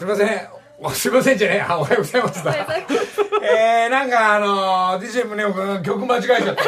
[0.00, 0.48] すみません。
[0.78, 1.60] おすみませんじゃねえ。
[1.60, 2.54] あおはようございますだ。
[3.42, 6.62] えー、なんかあのー、DJ 宗岡が曲間違えちゃって。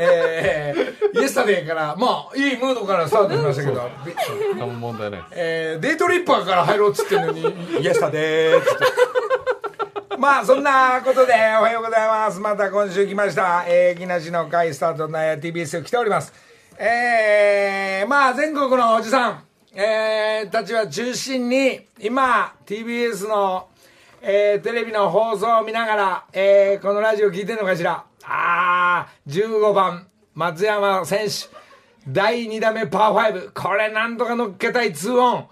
[0.00, 4.14] えー、イエスタデーから、まあ、いいムードからスタートしましたけど、び
[4.58, 7.42] 何も問題ないえー、デートリッパーから入ろうっつってんのに、
[7.82, 10.16] イエスタデーっつって。
[10.16, 12.40] まあそんなことでおはようございます。
[12.40, 13.66] また今週来ました。
[13.68, 16.32] えー、木梨の会スタートの TBS 来ております。
[16.78, 23.68] えー、まあ全国のおじさん、えー、たちは中心に今 TBS の、
[24.20, 28.04] えー、テレビの放送を見ながら、えー、このラジオ聞いてんのかしら？
[28.24, 31.56] あー、15番松山選手。
[32.08, 33.62] 第2打目パー5。
[33.62, 35.46] これなんとか乗っけたい2オン。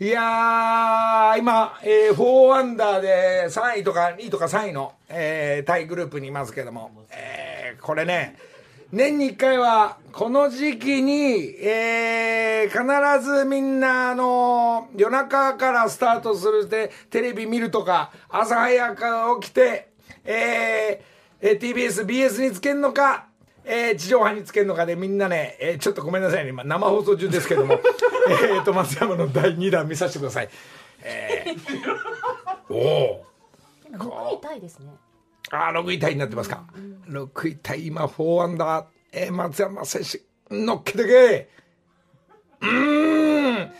[0.00, 8.36] いやー、今、えー、4アンダーで3位とか2位とか3位の、えー、タイグループにいますけども、えー、これね、
[8.94, 19.88] 年に1回は、この時期に、えー、必ずみんな、あの夜中からスタートするで、テレビ見るとか、朝早く起きて、
[20.24, 23.26] えー、えー TBS、BS につけんのか、
[23.64, 27.74] えー地上波につけるのかでみんなね、えーちょっとごめんなさいね、今生放送中ですけども、
[28.54, 30.48] えっと、松山の第2弾見させてください。
[31.02, 31.92] えー、
[32.72, 33.26] おお
[33.92, 34.92] 6位タイですね。
[35.50, 36.64] ああ、6位タイになってますか。
[37.08, 40.20] 6位タイ、今4アンダー、えー松山選手、
[40.54, 41.48] 乗っけてけ。
[42.62, 43.72] うーん。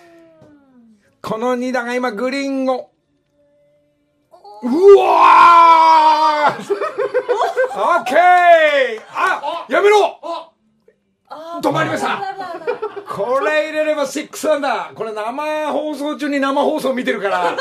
[1.22, 2.90] この2打が今グリーンを、
[4.62, 6.62] うわー！
[7.76, 8.18] オッケー！
[9.12, 10.53] あやめろ！
[11.62, 12.22] 止まりました
[13.08, 17.56] これ入れれば6アンダーこれ生放送中に生放送見てるから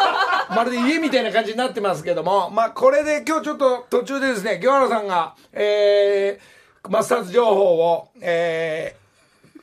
[0.56, 9.04] まるで家みたいな感じになってますけどもまあこれで今日ちょっと途中でですね清原さんがえー、マスターズ情報をえー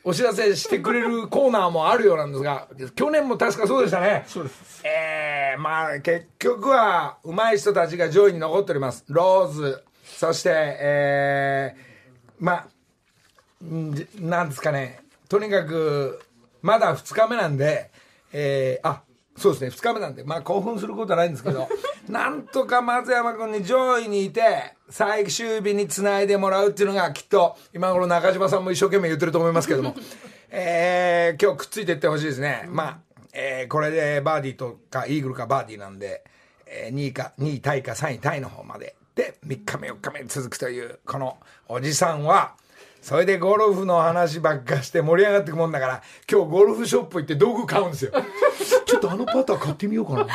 [0.03, 4.25] お知らせしてくれるコーナーもあるようなんですが、去年も確かそうでしたね。
[4.27, 4.83] そうです。
[4.83, 9.05] えー、まあ結局は上手い人たちが上位に残っております。
[9.09, 12.67] ローズ、そして、えー、まあ、
[13.63, 16.21] なんですかね、とにかく、
[16.63, 17.91] まだ2日目なんで、
[18.33, 19.03] えー、あ、
[19.37, 21.69] そうですね、2日目なんで、まあ興奮することはないんですけど、
[22.09, 29.95] なんとか松山君に上位にいて、最終日につないでもらうっていうのがきっと、今頃中島さんも一生懸命言ってると思いますけども、
[30.51, 32.65] えー、今日くっついていってほしいですね。
[32.69, 32.99] まあ、
[33.33, 36.25] えー、これでバーディーとかイーグルかバーディーなんで、
[36.67, 38.95] えー、2位か、2位タイか3位タイの方まで。
[39.15, 41.39] で、3日目4日目に続くという、この
[41.69, 42.55] おじさんは、
[43.03, 48.13] それでゴルフの話ばっかして盛り上がってくもんだから、今日ゴルフショップ行って道具買うんですよ。
[48.85, 50.27] ちょっとあのパター買ってみようかな。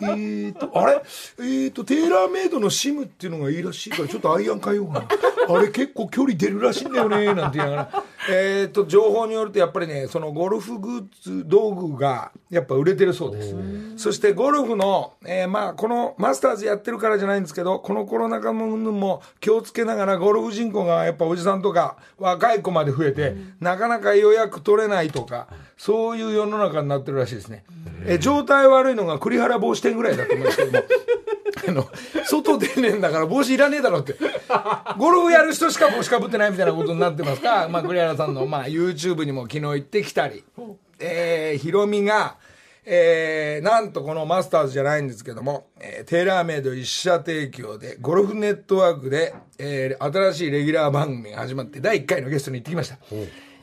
[0.00, 1.02] えーと、あれ？
[1.38, 5.56] えーと、テーラーメイドのシムっていうのがいいらしいから、ちょっとアイアン買いようかな。
[5.56, 8.02] あれ結構距離出るらしいんだよね、なんて言いながら。
[8.30, 13.54] えーと、情報によるとやっぱりね、そのゴルフグッズ、道具がやっぱ売れてるそうです。
[13.96, 27.64] そしてゴルフの、えーまあ、このマスターズやってるからじゃないんですけど、このコロナ禍もも気をつけながらゴルフ人口がやっぱおじさんとか若い子まで増えて、なかなか予約取れないとか、そういう世の中になってるらしいですね。
[28.06, 30.84] えー状態悪いのが栗原帽子店ぐらいだと思うんですけども。
[31.68, 31.88] あの、
[32.24, 34.14] 外出ねえんだから帽子いらねえだろって。
[34.98, 40.44] ゴルフやる人しか帽子かぶってないみたいなことになってますから、まあ、栗原さんの、まあ、YouTube にも昨日行ってきたり、
[40.98, 42.36] えー、ヒロミが、
[42.86, 52.98] えー、なんとこのマスターズじゃないんですけども、えーテーラーメイド一社提供で、ゴルフネットワークで、えー新しいレギュラー番組が始まって、第1回のゲストに行ってきました。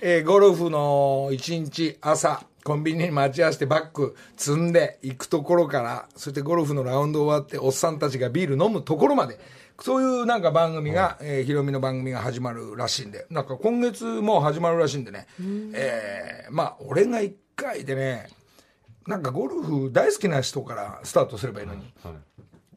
[0.02, 9.40] えーゴルフの一日朝、コンビニに待ち合わせてバッグ積んで行くところから、そしてゴルフのラウンド終わって、おっさんたちがビール飲むところまで、
[9.80, 15.28] そういうなんか番組が、えーヒロミの番組が始まるらしいんで、なんか今月もう始まるらしいんでね、
[15.74, 18.28] えーまあ、俺が1回でね、
[19.12, 21.84] なんかゴルフ大好きな人からスタートすればいいのに、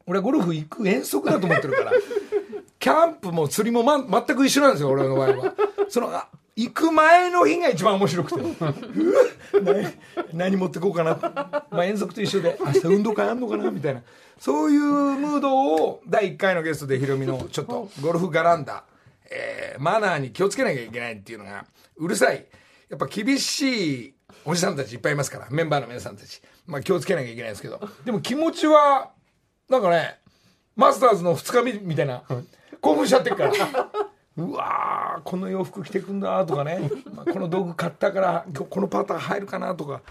[0.05, 1.93] 俺ゴルフ行く遠足だと思ってるから。
[2.77, 5.55] キャンプも釣りも、ま、全く一緒なんですよ俺の場合は。
[5.87, 6.27] そのあ
[6.57, 8.41] 行く前の日が一番面白くて。
[10.33, 11.17] 何持ってこうかな。
[11.71, 12.59] まあ遠足と一緒で。
[12.65, 13.71] 明日運動会あんのかな？
[13.71, 14.03] みたいな。
[14.37, 18.83] そういうムードを第1回のゲストでヒロミのちょっとゴルフ絡んだ、
[19.31, 21.65] えーマナーに気をつけなきゃいけないっていうのが
[21.95, 22.45] うるさい。
[22.89, 27.79] やっぱ厳しいおじさんたちいっぱいいますからメンバーの皆さんたち、まあ、気をつけなきゃいけないですけど。
[28.03, 29.11] でも気持ちは
[29.69, 30.19] なんかね
[30.75, 32.23] マスターズの2日目みたいな
[32.81, 33.51] 興奮しちゃってるから。
[34.37, 40.01] うわーこの洋服着てくんだとかね、まあ、この道具買ったから今日このパターン入るかなとか。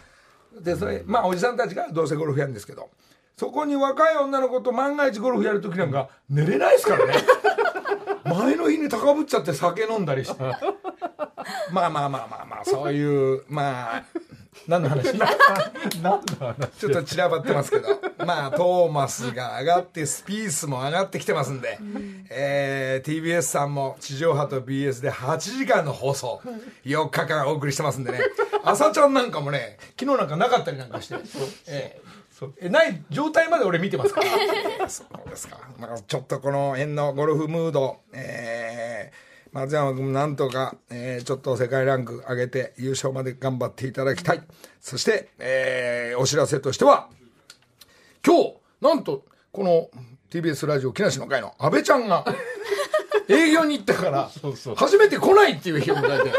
[0.60, 2.90] でそれまあおじさんたちがどうせゴルフやるんですけど。
[3.36, 7.14] そこに若い女の子と万が一ゴルフやる時なんか寝れないですからね。
[8.24, 10.40] 前の日に高ぶっちゃって酒飲んだりして
[11.72, 14.04] まあまあまあまあまあそういうまあ
[14.68, 15.12] 何の話？
[16.00, 16.68] 何の話？
[16.78, 17.88] ちょっと散らばってますけど、
[18.24, 21.78] まあ、トーマスが上がって、スピースも上がってきてますんで、
[22.30, 26.40] えー TBS さんも地上波と BS で8時間の放送、
[26.84, 28.20] 4日間お送りしてますんでね、
[28.62, 31.16] 朝ちゃんなんかもね、昨日なんかなかったりなんかして、
[31.66, 32.14] えー
[32.58, 34.26] えない状態まで俺見てますから。
[34.90, 35.56] そうですか。
[35.78, 38.73] まあ、ちょっとこの辺のゴルフムード、えー
[39.54, 44.42] 松山君なんとか、えーちょっと世界ランク上げて優勝まで頑張っていただきたい。
[44.80, 47.08] そして、えーお知らせとしては、
[48.26, 49.88] 今日、なんと、この
[50.30, 52.24] TBS ラジオ木梨の会の安倍ちゃんが
[53.28, 54.28] 営業に行ったから
[54.76, 56.32] 初めて来ないっていう日を迎えて、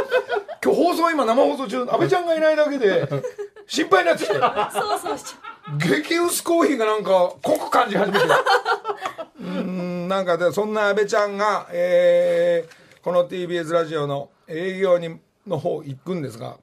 [0.63, 3.07] 今日放送今生放送中、安倍ちゃんがいないだけで
[3.67, 4.39] 心配になってきて、そ
[4.95, 7.09] うそうしちゃ激薄コーヒーがなんか
[7.41, 8.25] 濃く感じ始めて。
[8.25, 8.31] る
[9.39, 16.57] うーんなんかでそんな安倍ちゃんが、えーこの TBS ラジオの営業にの方行くんですが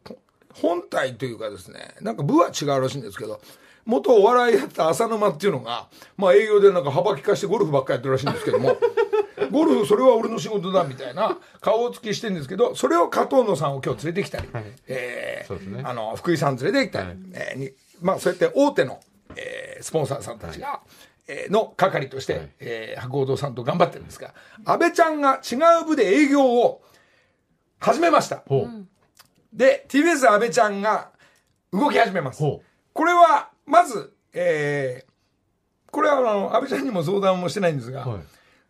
[0.54, 3.40] 本体というかですねなんか部は違うらしいんですけど
[3.84, 5.86] 元お笑いやった浅沼っていうのが、
[6.16, 8.76] まあ、営業でなんか幅利かしてゴルフばっかりやってるらしいんですけども
[9.52, 14.48] ゴルフそれは俺の仕事だみたいな顔つきしてるんですけどそれを加藤野さんを今日連れてきたり、
[14.88, 15.82] えーそうですね。
[15.86, 18.98] あの福井さん連れてきたり、えーにまあ、そうやって大手の、
[19.36, 21.11] えースポンサーさんたちが、えー
[21.50, 22.50] の係として、はい。
[22.60, 24.34] えー博報堂さんと頑張ってるんですが
[24.64, 26.82] 安倍ちゃんが違う部で営業を
[27.78, 28.42] 始めました。
[29.52, 31.10] で TBS 安倍ちゃんが
[31.72, 32.38] 動き始めます。
[32.40, 35.12] ほこれはまず、えー
[35.90, 38.20] これはあの安倍ちゃんにも相談もしてないんですが、うはい。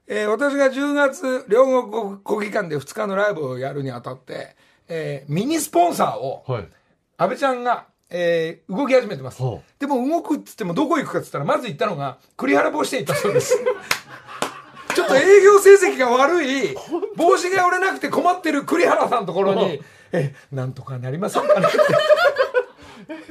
[0.08, 4.56] えー私が10月両国国技館で2日のライブをやるにあたって、
[4.88, 6.68] えーミニスポンサーをはい。
[7.16, 9.42] 安倍ちゃんが、えー動き始めてます。
[9.78, 13.58] でも動くっつってもどこ行くかっつったらまず行ったのが栗原帽子店行ったそうです。
[14.94, 16.76] ちょっと営業成績が悪い
[17.16, 19.80] 帽子が売れなくて困ってる栗原さんのところに
[20.12, 21.78] えなんとかなりませんかねって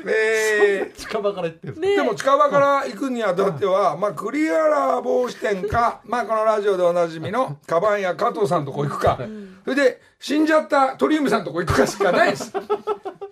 [0.06, 0.96] えー。
[1.00, 1.74] 近場から言ってる。
[1.78, 9.18] んですでも近場から行くにあたっては、まあ、栗原帽子店か、 まあ、このラジオでおなじみのカバンや加藤さんとこ行くか、
[9.64, 12.54] それで死んじゃった鳥海さんとこ行くかしかないです。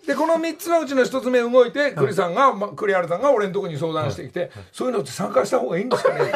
[0.07, 6.31] でこの3つのうちの1つ目動いて栗さんが、まあ、栗原さんが俺のとこに相談してきて、そういうのって参加した方がいいんですかね？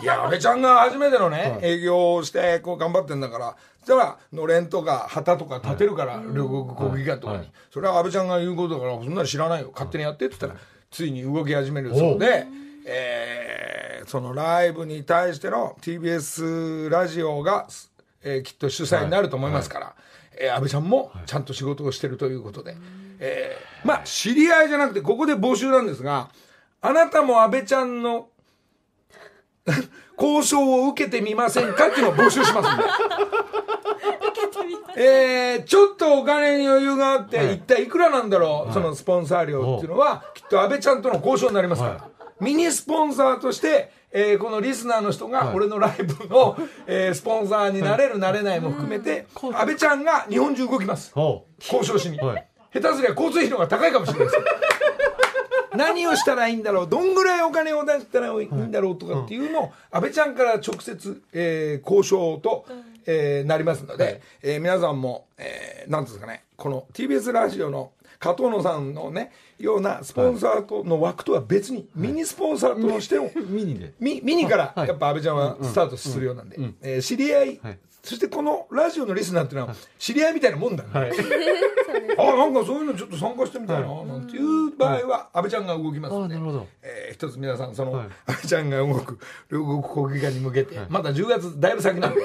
[0.00, 3.56] いや安倍ちゃんが初めてのね、営業をしてこう頑張ってんだから。
[3.80, 7.52] そしたらのれんとか旗とか立てるから、両国国技館とかに、はい。
[7.70, 9.70] それは安倍ちゃんが言うことだからそんなの知らないよ。
[9.72, 10.60] 勝手にやってって言ったら
[10.90, 12.18] ついに動き始めるそう。
[12.18, 12.46] で、
[12.86, 17.66] えーそのライブに対しての TBS ラジオが、
[18.22, 19.94] えーきっと主催になると思いますから、
[20.38, 22.76] えー安倍ちゃんもちゃんと仕事をしてるということで、
[23.18, 26.28] えーまあ知り合いじゃなくてここで募集なんですが
[26.82, 28.28] あなたも安倍ちゃんの
[30.18, 32.84] 交渉を受けてみませんかっていうのを募集しますんで。
[34.96, 37.54] えー、ちょっとお金に余裕があって、はい。
[37.56, 42.08] 一体いくらなんだろう、そのスポンサー料っていうのは、きっと安倍ちゃんとの交渉になりますから、は
[42.40, 45.56] ミニスポンサーとして、えーこのリスナーの人がはい。
[45.56, 46.56] 俺のライブの、
[46.86, 51.12] えースポンサーになれる、なれないも含めて、安倍ちゃんが日本中動きます。
[51.14, 52.46] ほ交渉しに、はい。
[52.72, 54.36] 下手すりゃ交通費の方が高いかもしれないです
[55.76, 56.88] 何をしたらいいんだろう？
[56.88, 62.66] どんぐらいお金を出したらいいんだろうとかっていうのを安倍ちゃんから直接、えー交渉と、
[63.06, 73.92] えーなりますので、えー皆さんも、えーなんていうんですかねこの TBS ラジオの加藤野さんのねようなスポンサーとの枠とは別に、ミニスポンサーとしてのう ミニで。
[74.00, 74.88] ミミニからはい。
[74.88, 80.90] やっぱ安倍ちゃんはスタートするようなんで、えー知り合い、はいそしてこのラジオのリスナーっていうのは知り合いみたいなもんだ、ね。
[80.92, 81.10] はい。
[82.18, 86.66] あなんかそういうのちょっと参加してみたいな、なんていう場合は安倍ちゃんが動きますので、あなるほど。
[86.82, 88.06] えー一つ皆さんその、はい。
[88.06, 89.18] 安倍ちゃんが動く
[89.50, 92.22] 両国国技館に向けて、まだ10月だいぶ先なんで、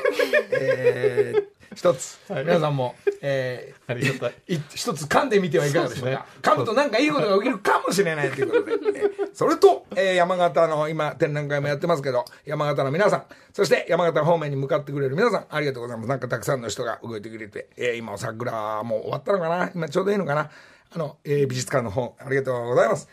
[0.51, 4.55] えー一つ、皆さんも、えーありがたい。
[4.55, 6.11] い一つ噛んでみてはいかがでしょうか。
[6.11, 6.19] ね。
[6.41, 13.23] 噛むとなんかいいことが起きるかもしれないということで、えーそれと、えー山形の今展覧会もやってますけど山形の皆さん
[13.53, 16.09] そして山形方面に向かってくれる皆さんありがとうございます。
[16.09, 19.71] なんかたくさんの人が動いてくれて、えー今桜もう終わったのかな？
[19.73, 20.49] 今ちょうどいいのかな？
[20.91, 23.07] あの、えー美術館の方ありがとうございます。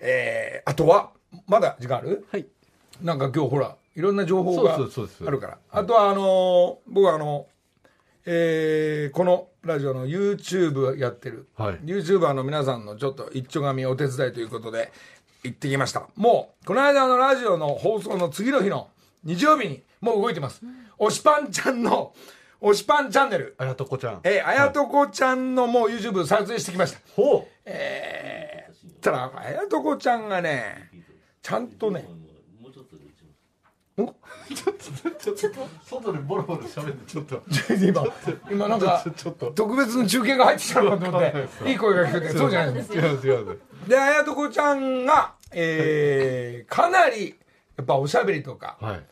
[0.00, 1.10] えーあとは
[1.46, 2.26] まだ時間ある？
[2.32, 2.46] はい。
[3.02, 5.58] なんか今日ほらいろんな情報があるから。
[5.70, 7.46] あとはあのー僕はあの
[8.30, 11.76] えーこのラジオの YouTube やってる、はい。
[11.76, 14.92] YouTuber の皆さんのちょっと一丁紙お手伝いということで
[15.44, 16.10] 行ってきました。
[16.14, 18.90] もうこの間のラジオの放送の次の日の
[19.24, 20.60] 日曜日にもう動いてます、
[20.98, 22.12] おしパンちゃんの
[22.60, 23.54] おしパンチャンネル。
[23.56, 24.20] あやとこちゃん。
[24.24, 26.98] えーあやとこちゃんのもう YouTube 撮影してきました。
[27.16, 30.90] ほえー、たらあやとこちゃんがね
[31.40, 32.06] ちゃんとね
[33.98, 34.14] お？
[35.84, 37.42] 外でボロボロ喋ってちょっと
[37.84, 38.04] 今
[38.50, 39.50] 今なんかちょっと。
[39.52, 43.60] 特別の中継が入ってきたのかと思っていい声が聞こえてそうじゃないんです違う違う。
[43.86, 47.34] で綾子ちゃんが、えー、かなり
[47.76, 49.02] やっぱおしゃべりとかはい。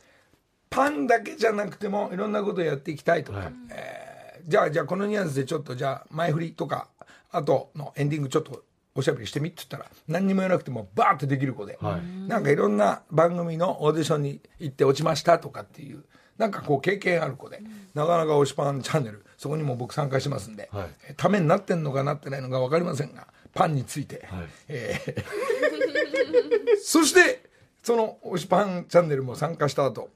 [0.71, 3.53] パンだけじゃなくてもいろんなことをやっていきたいとか、はい。
[3.71, 4.07] えー
[4.49, 6.89] じゃあじゃあこのニュアンスでちょっとじゃあ前振りとか
[7.33, 8.63] あとのエンディングちょっと
[8.97, 12.29] おしゃべりしてみって言ったら何にも言わなくてもバーってできる子で、はい。
[12.29, 16.05] なんかいろんな番組のオーディションに行って落ちましたとかっていう
[16.39, 17.61] なんかこう経験ある子で、
[17.95, 20.89] なかなか推しパンチャンネルそこにも僕参加してますんで、はい。
[21.09, 24.49] えーためになってんのかなってないのか分かりませんがパンについて、はい。
[24.69, 25.25] えー
[26.83, 27.43] そして
[27.83, 30.11] その推しパンチャンネルも参加した後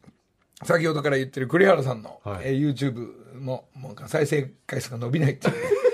[0.64, 2.48] 先ほどから言ってる栗原さんの、はい。
[2.48, 5.89] えー YouTube ももう再生回数が伸びないっていう、えー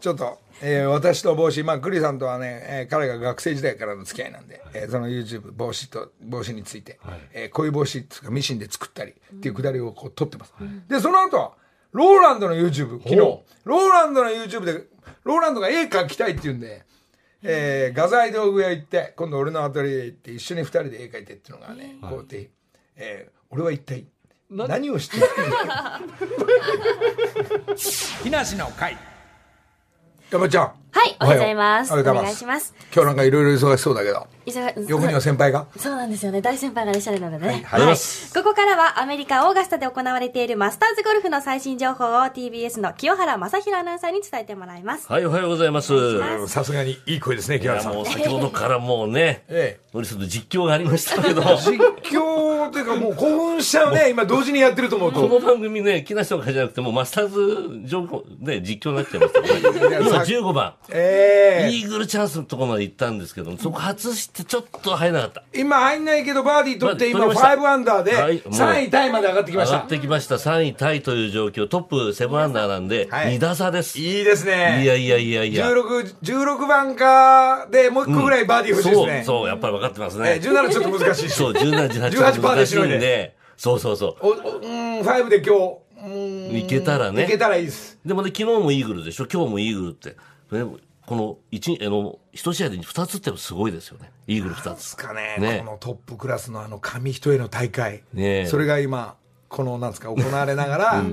[0.00, 7.20] ちょっと、えー私と帽子まあ栗さんとはね、えー彼が学生時代からの付き合いなんで、えーその YouTube 帽子と帽子について、はい。
[7.32, 10.52] えーこういう帽子っていうかミシンで作ったりっていうくだりをこう撮ってます、
[10.88, 11.52] でその後は
[11.92, 13.16] ローランドの YouTube 昨日。
[13.16, 14.84] ほローランドの YouTube で
[15.24, 16.84] ローランドが絵描きたいって言うんで
[17.42, 22.50] えー画材道具屋行って今度俺のアトリエ行って一緒に二人で絵描いてっていうのがね、こうやって、
[22.96, 24.06] えー俺は一体
[24.50, 25.26] 何をしている
[28.22, 28.96] 木梨の会
[30.30, 31.90] 山ちゃんはい、おはようございます。
[31.90, 32.74] おおはようございます願いします。
[32.90, 35.66] 今日なんかいろいろ忙しそうだけど忙横には先輩が？
[35.76, 36.40] そうなんですよね。
[36.40, 37.48] 大先輩がいらっしゃるのでね。
[37.48, 37.96] はいはい。
[38.34, 45.12] ここからはアメリカ・オーガスタで行われているマスターズゴルフの最新情報を TBS の清原正宏アナウンサーに伝えてもらいます。
[45.12, 46.48] はい、おはようございます。
[46.48, 51.72] さすがにいい声ですね木や、原さんもう先ほどからもうね、えノリスの実況がありましたけど、こ実
[52.10, 57.28] 況というかもう興奮しちゃうね今同時にやってると思うとの番組ね、木梨とかじゃなくてもうマスター
[57.82, 59.40] ズ情報で実況になっちゃいました
[60.00, 60.74] 今15番。
[60.90, 65.44] ええイーグルチャンスのところまで行ったんですけど、そこ外してちょっと入らなかった。
[65.54, 70.34] 今入んないけどバーディー取って今バーディー取りました5アンダーではいもう3位タイまで上がってきま上がしたってきました。
[70.36, 71.66] 3位タイという状況。
[71.68, 73.98] トップ7アンダーなんで、はい2打差です。
[73.98, 75.68] いいいですねやいやいやいや。
[75.70, 80.40] 16, 16番かでもう一個ぐらいバーディー欲しいですね、そう、そう、やっぱり分かってますえね。
[80.42, 84.26] 17ちょっと難しいしそう、17、18 18パーで難しいんで、そうそうそう。
[84.26, 90.16] おおうん5で今日うんいけたらねいけたらいいですでもね、昨日もイーグルでしょ、今日もイーグルって。
[90.50, 90.64] ね
[91.06, 94.10] この一あの一試合で2つってのすごいですよね。
[94.26, 94.76] イーグル2つ。
[94.76, 99.16] ですかねねこのトップクラスのあの紙一重の大会、ねえそれが今
[99.48, 101.04] このなんですか行われながら、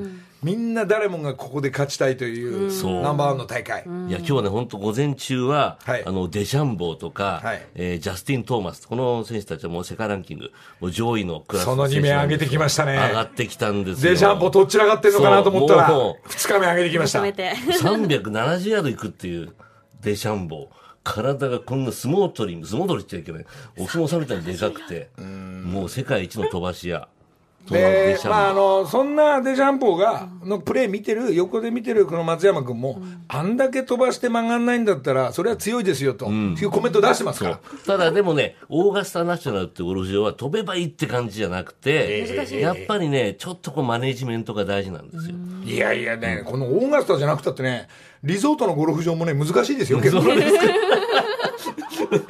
[0.44, 14.12] みんな誰もがここで勝ちたいというそうナンバーワンの大会、いや、今日はね、本当午前中は、はいあの、デシャンボーとか、はいえージャスティン・トーマス、この選手たちはもう世界ランキング、もう上位のクラスその2名上げてきましたね上がってきたんですよ。
[14.12, 17.56] デシャンポどっちらがってんのかなと思ったらそうもう2日目上げてきました含めて。
[17.78, 19.54] 370ヤード行くっていう
[20.02, 20.68] デシャンボー。
[21.04, 23.86] 体がこんな相撲取り、相撲取りって言っちゃいけない。
[23.86, 27.08] お相撲さんみたいにでかくて、もう世界一の飛ばし屋。
[27.70, 37.60] でまああのそんなデシャンポーがのプレー見てる横で見てるこの松山君も、あんだけ飛ばして曲がんないんだったらそれは強いですよと、いうコメント出してますから。
[37.86, 42.28] ただでもね、オーガスタナショナルってゴルフ場は飛べばいいって感じじゃなくて、
[42.60, 45.36] やっぱりね、ちょっとこうマネジメントが大事なんですよ。
[45.64, 47.88] いやいやね、このオーガスタじゃなくたってね、
[48.24, 50.24] リゾートのゴルフ場もね、難しいですよ、結構。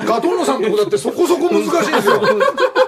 [0.05, 2.21] ガトーノさんのとこだってそこそこ難しいですよ。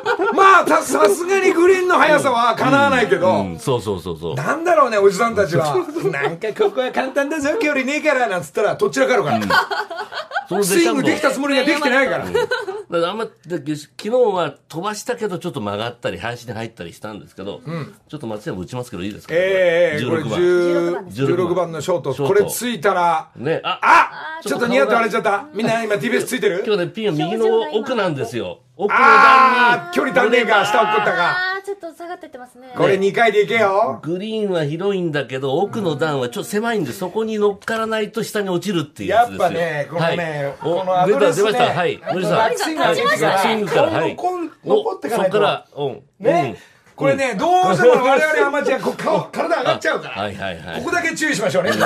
[0.55, 4.35] まあ、たさすがにグリーンの速さはかなわないけど、うん、そうそうそうそう。
[4.35, 5.75] なんだろうね、おじさんたちは。
[6.11, 10.63] なんかここは簡単だぞ、距離ねえから、なんつったら、どっちらかるから。
[10.63, 12.25] スイングできたつもりができてないから。
[12.25, 12.47] だか
[12.89, 17.61] らあんま、だ昨日は飛ばしたけど、ちょっと曲がったり、林に入ったりしたんですけど、
[18.07, 20.39] ちょっと松山打ちますけどいいですか、ええこれ16番。
[20.39, 22.13] 10 16 16番のショート。
[22.13, 25.47] これついたら、ね、あ、あちょっとニヤッと割れちゃった。
[25.53, 26.63] みんな今 TBS ついてる？
[26.65, 28.59] 今日ね、ピンは右の奥なんですよ。
[28.77, 29.93] 奥の段に。
[29.93, 31.31] 距離足んねえか、下落っこったか。
[31.31, 32.73] あー、ちょっと下がってってますね。
[32.75, 33.99] これ2回でいけよ。
[34.03, 39.43] グリーンは広いんだけど、奥の段はちょっと狭いんで、そこに乗っからないと下に落ちるっていうやつですよ。
[39.43, 41.79] やっぱねこのねはい、このアドレスね出た、出ました。
[41.79, 42.01] はい。
[42.13, 42.35] 森さん。
[42.35, 44.15] バックスイングがはい出てからバックスイングから、はい。
[44.15, 46.03] こう残ってかないとおそこから、うん。
[46.19, 46.57] ね、
[46.95, 50.21] これね、どうしても我々アマチュア、こう顔、体上がっちゃうから。
[50.21, 50.79] はいはいはい。
[50.79, 51.73] ここだけ注意しましょうね。
[51.73, 51.79] そ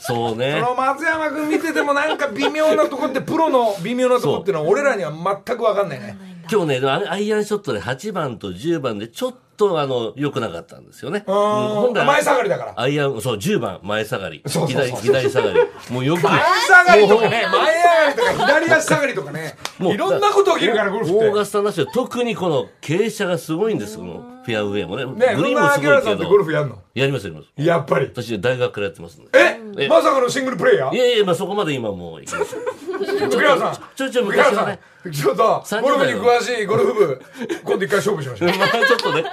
[0.00, 0.60] そうね。
[0.60, 6.27] の松山君見ててもなんか微妙なとこって、プロの微妙なとこっていうのは俺らには全く分かんないね。
[6.50, 11.18] 今日ね、アイアンショットで8番と10番でちょっとあの、良くなかったんですよね。
[11.18, 14.42] ん本来前下がりだからアイアン、そう、10番前下がり。
[14.46, 15.60] そうそうそう左、左下がり。
[15.90, 16.22] もうよく。
[16.22, 21.28] 前下がりとかね、前上がりとか左足下がりとかね、もういろんなこと起きるから、ゴルフって。
[21.28, 25.04] オーガスタナショナル特にこの傾斜がすごいんです、このフェアウェイもね。
[25.04, 26.44] ね、グリーンもすごいけ明さんってゴルど。
[26.44, 26.78] フやんの？
[26.94, 27.48] やりますやります。
[27.56, 28.06] やっぱり。
[28.06, 29.30] 私大学からやってますんで。
[29.34, 29.57] え？
[29.78, 30.94] えまさかのシングルプレイヤー？
[30.94, 33.28] いやいや、まあそこまで今もう行きましょう。
[33.30, 34.72] 栗原さんちょいちょい栗原さ昔はね。
[35.10, 37.22] んちょっと30ゴルフに詳しいゴルフ部
[37.64, 39.24] 今度一回勝負しましょう まあちょっとね。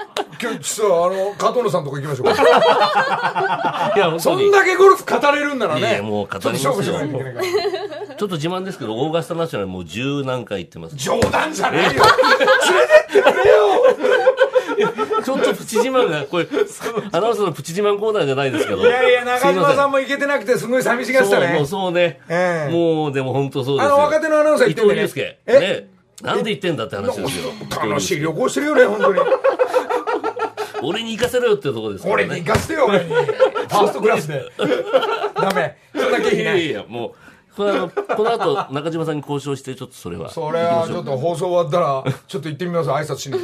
[0.42, 4.36] 今日ちょっとあの加藤野さんとこ行きましょうか いや、本そ。
[4.38, 6.74] んだけゴルフ語れるんならねいやもう語りますよ
[8.18, 10.96] ちょっと自慢ですけど、オーガスタナショナルもう十何回行ってます。
[10.96, 13.58] 冗談じゃないよ連れてってくれよ
[15.24, 16.48] ちょっとプチ自慢が、これ、
[17.12, 18.82] アナウンサーのプチ自慢コーナーじゃないですけど。
[18.82, 22.20] いやいや中島さんもも行けてなくてすごい寂しがってたそう、もねうそうね。
[22.29, 23.96] ええもう、でも本当そうですよ。
[23.96, 25.60] あの若手のアナウンサー言ってんだよね伊藤祐え介。
[25.60, 25.88] ね。
[26.22, 27.51] なんで言ってんだって話ですよ。
[27.82, 29.20] 楽しい旅行してるよね本当に
[30.84, 32.24] 俺に行かせろよっていうところですからね。
[32.25, 34.46] 俺に行かせてよ俺にファーストクラスで
[35.36, 37.12] ダメそんな経費ないいやいや、もう、
[37.55, 40.29] このあの この後、中島さんに交渉して、ちょっとそれは。
[40.29, 43.39] それはちょっと放送終わったらちょっと行ってみます挨拶しに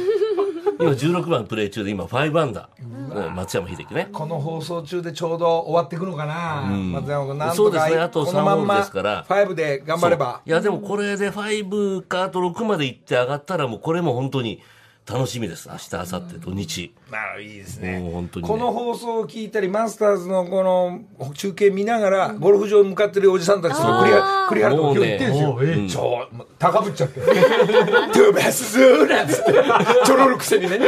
[0.82, 3.26] 今16番プレイ中で、今5アンダー。
[3.28, 3.34] うん。
[3.34, 4.08] 松山英樹ね。
[4.12, 7.38] この放送中でちょうど終わっていくのかな、松山君。
[7.38, 8.02] なんそうとかですね。
[8.02, 10.40] あとこのまん3ホールまですから5で頑張れば。
[10.44, 14.60] いや、でもこれで5か、あと6まで行って上がったら、もうこれも本当に
[15.04, 15.68] 楽しみです。
[15.68, 16.94] 明日、明後日、土日。
[17.10, 18.48] なるいいですもう本当に、ね。
[18.48, 25.60] この放送を聞いたりマスターズのこの中継見ながらゴルフ場に向かってるおじさんたちと栗原栗原と今日言ってるんですよ。
[25.60, 26.28] ねえちょ
[26.58, 27.20] 高ぶっちゃって
[28.14, 29.52] 「飛ばすぞ」なんつって。
[30.04, 30.78] ちょろるくせにね。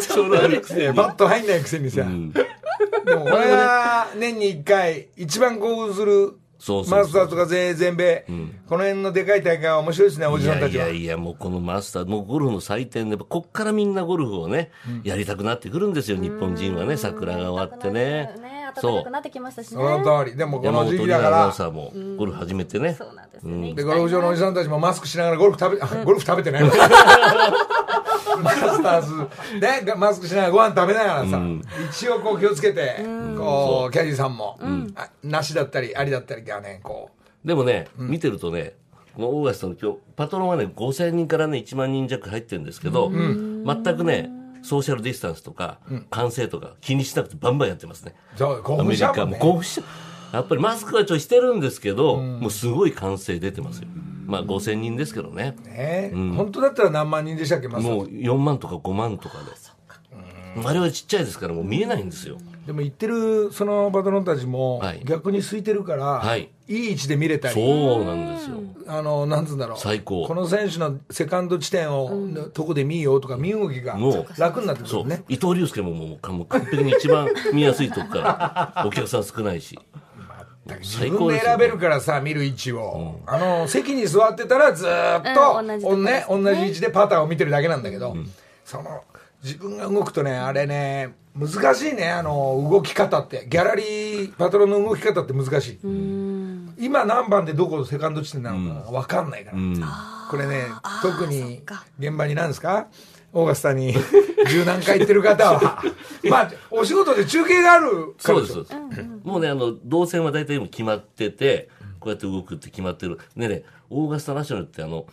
[0.00, 0.92] ちょろるくせに。
[0.94, 6.98] バット入んないくせにさ、でもこれは年に1回一番興奮するそうそうそう。
[7.00, 8.24] マスターズとか全全米、
[8.66, 10.86] この辺のでかい大会は面白いですねおじさんたちは。
[10.86, 14.70] やいや、もうこのマスター、もうゴルフの祭典で、こっからみんなゴルフをね、
[15.02, 18.30] やりたくなってくるんですよ、日本人はね、桜が終わってね。
[18.80, 19.12] そう暖かく。
[19.12, 19.76] なってきましたしね。
[19.76, 20.36] その通り。
[20.36, 22.94] でもこの山本時期だかリアナウンらサーもゴルフ始めてね。
[22.94, 26.62] そうなんですよね、でゴルフ場のおじさんたちもマスクしながらゴルフ食べ、あゴルフ食べてない。
[26.64, 26.70] マ
[28.50, 29.28] スターズ。
[29.84, 31.40] でマスクしながらご飯食べながらさ、
[31.90, 32.96] 一応こう気をつけて、
[33.36, 34.58] こうキャディーさんも、
[34.96, 37.10] あなしだったりありだったりがねこ
[37.44, 38.74] でもね、見てるとね、
[39.14, 43.64] このオーガスタの今日、パトロンはね、5000人からね、1万人弱入ってるんですけど、全
[43.96, 44.30] くね、
[44.64, 45.78] ソーシャルディスタンスとか、
[46.10, 48.14] 歓声とか気にしなくてバンバンやってますね。
[48.40, 49.82] アメリカも興奮し。
[50.32, 53.88] やっぱりマスクはちょいしてるんですけど、もうすごい歓声出てますよ。
[54.26, 55.54] まあ5000人ですけどね。
[55.64, 59.44] ね、本当だったら何万人でしたっけマスターズもう4万とか5万とかで。
[60.62, 62.38] 我々ちっちゃいですからもう見えないんですよ。
[62.66, 65.02] でも行ってるそのパトロンたちもはい。
[65.04, 66.50] 逆に空いてるから、はい。
[66.66, 67.54] いい位置で見れたり。
[67.54, 68.56] そうなんですよ。
[68.86, 69.78] あのなんつうんだろう。
[69.78, 70.26] 最高。
[70.26, 75.24] この選手のセカンド地点を、どこで見ようとか見動きがもう楽になってくるね。
[75.28, 78.18] 伊藤隆介ももうもう完璧に一番見やすいとこか
[78.76, 79.78] ら お客さん少ないし。
[80.80, 86.26] 自最高ですよ分で選べるからさ見る位置を、あの席に座ってたらずーっと、うん同じね。
[86.28, 88.16] 同じ位置でパターを見てるだけなんだけど、
[88.64, 89.02] その
[89.44, 93.46] 自分が動くとねあれね難しいねあの動き方って。
[93.48, 95.78] ギャラリーパトロンの動き方って難しい。
[96.78, 99.58] 今何番でどこセカンド地点なのか分かんないから、
[100.30, 100.66] これね
[101.02, 101.62] 特に
[101.98, 102.86] 現場に何ですか？
[103.32, 103.92] オーガスタに
[104.48, 105.82] 十何回行ってる方は。
[106.30, 108.14] まあお仕事で中継がある。
[108.22, 109.02] からそうです、そうです。
[109.24, 113.18] もうね、あの、動線は大体もう決まってて、こうやって動くって決まってる。
[113.36, 115.04] でね、オーガスタナショナルってあの、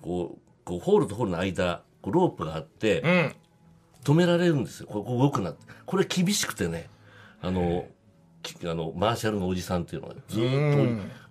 [0.00, 3.32] こう、こうホールとホールの間、ロープがあって、うん
[4.06, 4.86] 止められるんですよ。
[4.86, 5.66] ここ動くなって。
[5.84, 6.88] これ厳しくてね、
[7.42, 7.86] あの、
[8.64, 10.46] あの、マーシャルのおじさんっていうのがずっと、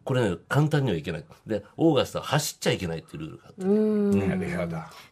[0.05, 1.23] これね、簡単にはいけない。
[1.47, 3.63] で、オーガスタは走っちゃいけないっていうルールがあって。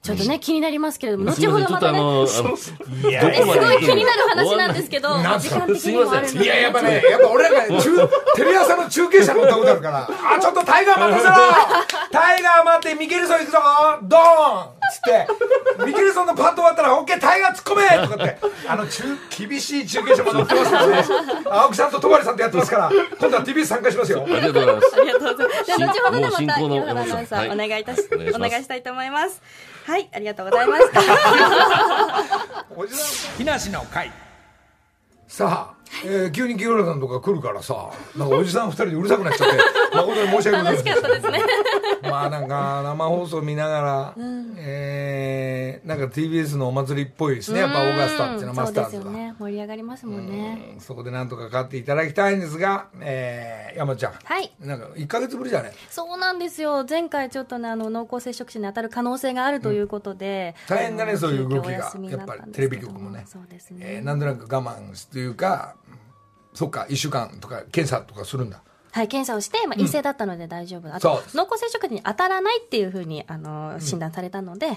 [0.03, 6.45] ちょっとね、気になりますけれども、後ほどまたね、すごい気になる話なんですけど、時間的にもあるので。
[6.45, 11.33] いや、やっぱね、やっぱ俺らが中、テレ朝の中継車乗ったことあるから、あ、ちょっとタイガー待たせろ
[12.11, 13.57] タイガー待って、ミケルソン行くぞ。
[14.03, 15.01] ドーンつっ
[15.79, 19.03] て、ミケルソンのパット終わったら、オッケー、タイガー突っ込めとかって、あの中、
[19.35, 21.03] 厳しい中継車も乗ってますからね、
[21.49, 24.23] 青木さんと戸張さんとやってますから、今度は TBS 参加しますよ。
[24.27, 24.82] ありがとうございます。
[24.93, 25.65] ありがとうございます。
[25.65, 29.41] じゃあ、後ほどね、また、もう進行の清原アナウンサー、はいお願いいたし、お願いしますお願いしたいと思います。
[29.85, 31.01] はい、ありがとうございました。
[32.75, 34.11] おじさん、木梨の会。
[35.27, 39.57] さあ、えー急に清原さんとか来るからさ、なんかおじさん二人でうるさくなっちゃって、
[39.95, 41.39] 誠に申し訳ございません楽したですね。
[42.03, 44.13] まあなんか生放送見ながら、
[44.57, 49.35] えーなんか TBS のお祭りっぽいですねやっぱオーガスタっていうのはマスターズがね。
[49.37, 50.71] 盛り上がりますもんね。
[50.75, 54.51] うんそこでなんとか勝っていただきたいんですが、えー、山ちゃんはい。
[54.61, 56.85] なんか1か月ぶりじゃねそうなんですよ。
[56.89, 60.55] 前回ちょっとね、あの、濃厚接触者に当たる可能性があるということで。
[60.67, 63.77] 大変だねそういう動きがやっぱりテレビ局もねそうですね。
[63.81, 65.75] えーなんとなく我慢というか
[66.53, 68.61] そっか1週間とか検査とかするんだ
[68.93, 70.87] はい、検査をして、まあ、陰性だったので大丈夫。
[70.87, 74.69] あとそうで、す濃厚接触に当たらないっていうふうに、あの、診断されたので、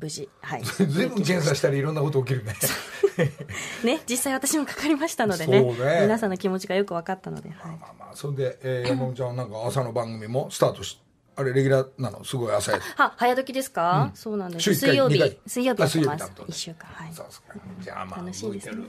[0.00, 0.62] 無事、はい。
[0.62, 2.54] ずいぶん検査したらいろんなこと起きるね。
[3.82, 5.62] ね、実際私もかかりましたのでね。
[5.62, 7.76] ね皆さんの気持ちがよく分かったので、はい。
[7.80, 11.00] まあまあ、それで、えー、山本ちゃんはなんか朝の番組もスタートし、
[11.38, 12.24] あれ、レギュラーなの？
[12.24, 14.74] すごい朝やは、早時ですか、そうなんです。
[14.74, 16.16] 水曜日、水曜日やってま
[16.48, 17.12] す週間、はい。
[17.14, 17.54] そうですか。
[17.80, 18.86] じゃあまあ、楽しいですね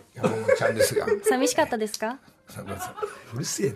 [0.58, 1.06] ちゃんですが。
[1.26, 2.18] 寂しかったですか？
[3.36, 3.76] うるせえな。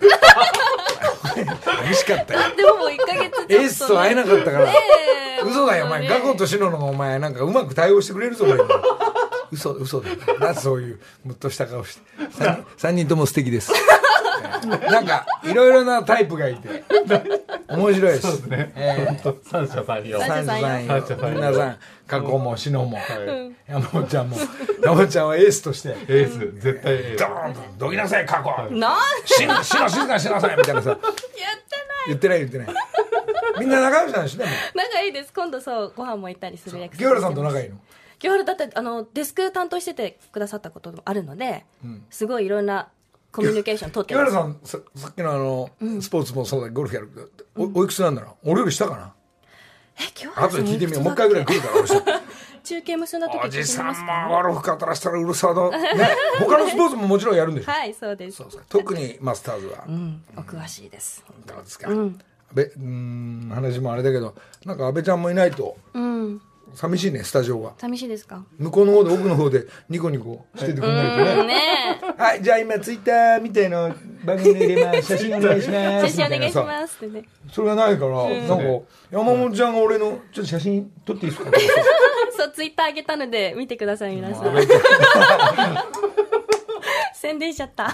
[1.57, 2.39] 寂しかったよ。
[2.55, 3.45] でももう1ヶ月。
[3.53, 4.71] エースと会えなかったから。
[4.71, 4.75] え
[5.45, 6.01] 嘘だよ、お前。
[6.01, 8.69] ねガコとシノのお前、なんかうまく対応してくれるぞ、俺に。
[9.51, 10.15] 嘘、嘘だよ。
[10.39, 12.01] な、そういう、むっとした顔して。
[12.31, 13.73] 三人三人とも素敵です。
[14.67, 16.83] なんか、いろいろなタイプがいて、
[17.67, 18.21] 面白いです。
[18.21, 18.73] そうですね。
[18.75, 20.19] ええ本当三者三様。
[20.19, 23.71] 三者三様三者三様皆さん、過去もシノも、はい。
[23.71, 24.37] 山本ちゃんも、
[24.83, 27.19] 山本ちゃんはエースとして、エース、絶対エース。
[27.19, 28.75] ドーンと、どきなさい、過去。
[28.75, 30.97] なんしの、しの、静かにしなさい、みたいなさ。
[32.07, 32.67] 言ってない言ってない。
[33.59, 34.51] みんな仲良しなんでしょ、でも。
[34.75, 35.31] 仲いいです。
[35.33, 37.75] 今度そう、ご飯も行ったりする約清原さんと仲いいの？
[38.17, 41.65] 清原だって、あの、デスク担当しててくださったこともあるので、
[42.09, 42.89] すごいいろんな
[43.31, 44.31] コミュニケーション取ってます。
[44.31, 45.69] さん、ささっきのあの、
[46.01, 48.51] スポーツもそうだゴルフやるけど、おおいくつなんだろう？
[48.51, 49.13] 俺より下かな？
[49.99, 51.03] え、清原後さんで聞いてみよう。
[51.03, 52.01] もう一回ぐらい来るから、俺下。
[52.63, 53.93] 中継結んだ時おじさんも
[54.29, 55.71] ゴルフ語らしたらうるさいの。
[55.71, 55.79] ね。
[56.39, 57.71] 他のスポーツももちろんやるんでしょ？
[57.71, 58.37] はい、そうです。
[58.37, 59.85] そうそう特にマスターズは。
[59.87, 61.23] うん、お詳しいです。
[61.47, 61.89] どうですか。
[61.89, 62.19] 安
[62.53, 66.41] 倍、うーん、話もあれだけど、なんか安倍ちゃんもいないと、うん、
[66.75, 67.73] 寂しいね、スタジオが。
[67.77, 68.43] 寂しいですか？
[68.57, 71.61] 向こうの方で、奥の方で、ニコニコしててくれないとね。
[72.17, 75.01] はい、じゃあ今ツイッターみたいの番組に入れます。
[75.03, 76.07] 写真お願いします。
[76.15, 77.23] 写真お願いしますってね。
[77.51, 78.63] それがないから、なんか、
[79.11, 81.51] 山本ちゃんが俺の、ちょっと写真撮っていいですか？
[82.37, 84.53] そう、ツイッターあげたので、見てください、皆さん。
[87.13, 87.93] 宣伝しちゃった。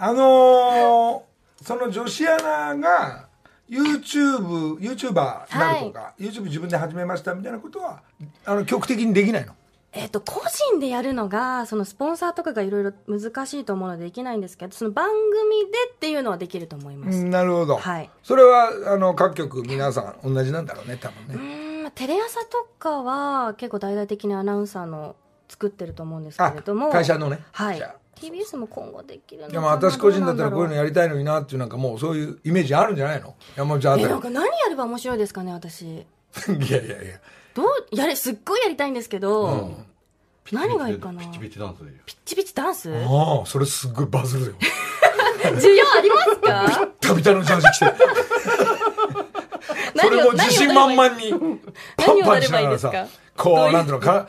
[0.00, 3.27] あのー、その女子アナが、
[3.70, 8.02] YouTube、YouTuber になるとか、YouTube 自分で始めましたみたいなことは、
[8.44, 9.52] あの、極的にできないの？
[9.90, 15.14] えっと、個人でやるのが、そのスポンサーとかがいろいろ難しいと思うのでできないんですけど、その番組
[15.72, 17.24] でっていうのはできると思います。
[17.24, 17.78] なるほど。
[17.78, 21.34] はいそれは、あの、各局皆さん同じなんだろうね、多分うね。
[21.36, 25.16] ーん、まあテレ朝とかは結構大々的にアナウンサーの
[25.48, 26.88] 作ってると思うんですけれども。
[26.88, 27.97] あ会社のねはい。
[28.18, 29.60] TBS も今後できるのかな。
[29.60, 33.34] でも私個人だったらこういうのややりたいのになっていうなんかもうそういうイメージあるんじゃないの？
[33.56, 35.82] 山本ちゃんあたりえなんか何やれば面白いですかね私。
[35.82, 37.20] いやいやいや。
[37.54, 39.74] どうやれすっごいやりたいんですけど、
[40.52, 41.22] 何がいいかな？
[41.22, 41.90] ピチピチダンスで。
[42.06, 42.90] ピッチピチダンス？
[42.90, 44.52] 需ああ、それすっごいバズるよ。
[45.42, 46.88] 要ありますか？
[47.00, 47.94] タビタのジャージ着て。
[50.00, 51.32] それも自信満々に、
[51.96, 54.28] パンパンしながらさこう、なんていうのか、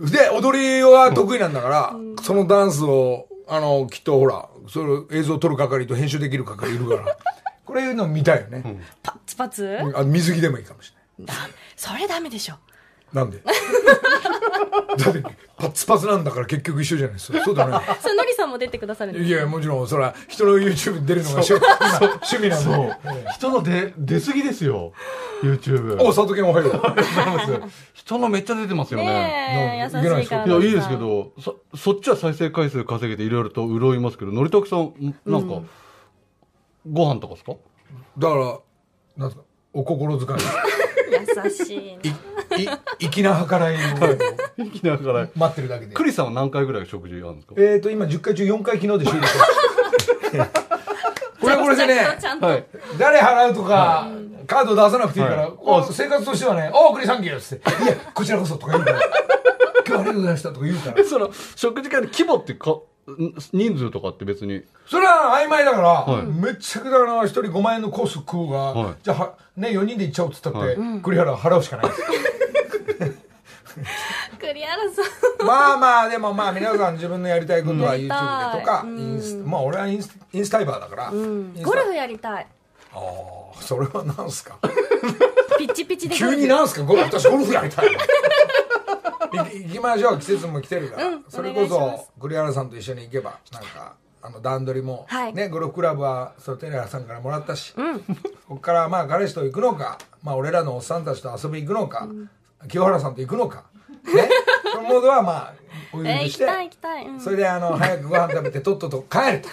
[0.00, 7.16] で、踊りは得意なんだから、そのダンスを、あの、きっとほら、それ映像撮る係と編集できる係いるから、
[7.64, 8.82] これいうの見たいよね。
[9.02, 11.36] パッツパツ、あ水着でもいいかもしれない。
[11.36, 12.56] だそれダメでしょ
[13.12, 13.42] なんで？
[14.98, 15.22] だって、
[15.58, 17.42] パッツパツなんだから結局一緒じゃないですか。
[17.44, 17.78] そうだね。
[18.00, 23.30] それのりさんも出てくださるんですいや、もちろん、それは、人の YouTube に出るのが趣味なんで。。
[23.34, 24.92] 人の出、出過ぎですよ。
[25.42, 26.00] YouTube。
[26.02, 26.82] お、佐藤健おは よう。
[27.92, 29.78] 人のめっちゃ出てますよね。
[29.82, 29.92] 優し
[30.24, 35.60] いからいや、いいですけど、そ、そっちは再生回数稼げていろいろと潤いますけど、のりたくさん、んなんか、
[36.90, 37.52] ご飯とかですか？
[38.18, 38.58] だから、
[39.18, 40.38] なんですか、お心遣い。
[41.44, 41.98] 優しい
[42.50, 42.56] な。
[42.58, 42.68] いい、
[43.10, 43.78] 粋な計らいを。
[44.58, 45.28] 粋な計らい。
[45.34, 45.94] 待ってるだけで。
[45.94, 47.54] クリさんは何回ぐらい食事あるんですか？
[47.58, 49.26] えっと、今10回中4回昨日で終了。
[51.40, 51.94] これはこれでね、
[52.40, 52.64] はい。
[52.98, 54.08] 誰払うとか、
[54.46, 55.92] カード出さなくていいから、はい。
[55.92, 59.08] 生活としてはね、おー、クリサンキューって、いや、こちらこそとか言うから、今
[59.84, 61.04] 日はありがとうございましたとか言うから。
[61.06, 62.80] その、食事会の規模ってか、ん
[63.52, 64.62] 人数とかって別に。
[64.88, 66.26] それは曖昧だから、はい。
[66.26, 68.94] めっちゃくちゃな、一人5万円のコース食うが、はい。
[69.02, 70.76] じゃあは、ね、4人で行っちゃおうっつったって、はい。
[71.02, 71.86] 栗原は払うしかない。
[71.90, 73.18] です。
[74.40, 75.02] 栗原さ
[75.44, 78.98] んまあまあ、でもまあ皆さん自分のやりたいことはうん YouTube でとか、うん。
[78.98, 81.54] インスタ、まあ俺はインスインスタイバーだから、うん。
[81.62, 82.46] ゴルフやりたい。
[82.92, 84.58] ああ、それはなんすか？
[85.58, 86.82] ピッチピチで急になんすか？
[86.82, 87.92] ゴルフ、私ゴルフやりたいの。
[87.92, 87.96] い
[89.32, 91.06] 行きましょう、季節も来てるから。
[91.08, 102.08] うんそれこそ、栗原さんと一緒に行けば、なんか、あの段取りも、はいね、ゴルフクラブは、そう、テレラさんからもらったし、うんここからまあ彼氏と行くのか、まあ俺らのおっさんたちと遊び行くのか、
[102.68, 103.64] 清原さんと行くのか、
[104.14, 104.28] ね、
[104.72, 105.54] そのモードはまあ、
[105.92, 109.48] お許えー、しして、行きたい行きたい、うんそれであの、早くご飯食べてとっとと帰ると。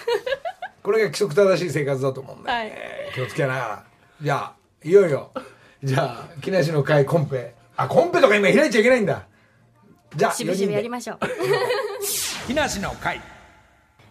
[0.82, 3.84] これが規則正しい生活だと思うんで、はいえー気をつけながら。
[4.20, 5.30] じゃあ、いよいよ、
[5.84, 7.54] じゃあ、木梨の会コンペ。
[7.76, 9.22] あ、コンペとか今開いちゃいけないんだ。
[10.16, 10.90] じゃあ、しぶしぶやりす。
[10.90, 11.18] ましょう
[12.46, 13.20] 木梨の会。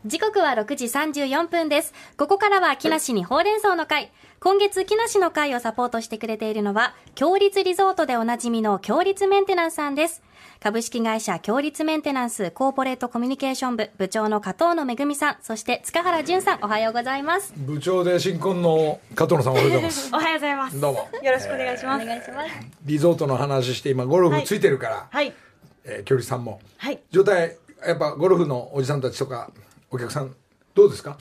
[0.06, 1.94] 時刻は6時34分です。
[2.18, 4.12] ここからは木梨にほうれん草の会。
[4.42, 10.22] 今月木梨の会をサポートしてくれているのは、強立リゾートでおなじみの強立メンテナンスさんです。
[10.60, 17.54] 株式会社強立メンテナンスコーポレートコミュニケーション部部長の加藤野めぐみさん、そして塚原淳さん、おはようございます。
[17.56, 20.82] 部長で新婚の加藤野さんおはようございます おはようございます。
[20.82, 22.04] どうもよろしくお願いします。
[22.04, 22.50] お願いします。
[22.84, 25.34] リゾートの話して今ゴルフついてるから、はい。
[25.86, 26.60] えー、距離さんも。
[26.78, 27.00] はい。
[27.12, 29.52] 状態やっぱゴルフのおじさんたちとか
[29.92, 30.34] お客さん
[30.74, 31.18] どうですか？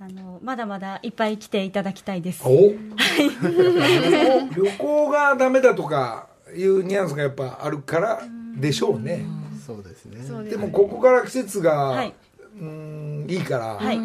[0.00, 2.42] あの、まだまだいっぱい来ていただきたいです。
[2.44, 8.22] お旅行 旅行がダメだとかいうニュアンスがやっぱあるから
[8.56, 9.24] でしょうね。
[9.64, 10.24] そうですね。
[10.26, 12.14] そうでもここから季節が、はい。
[12.60, 13.98] うんいいから、はい。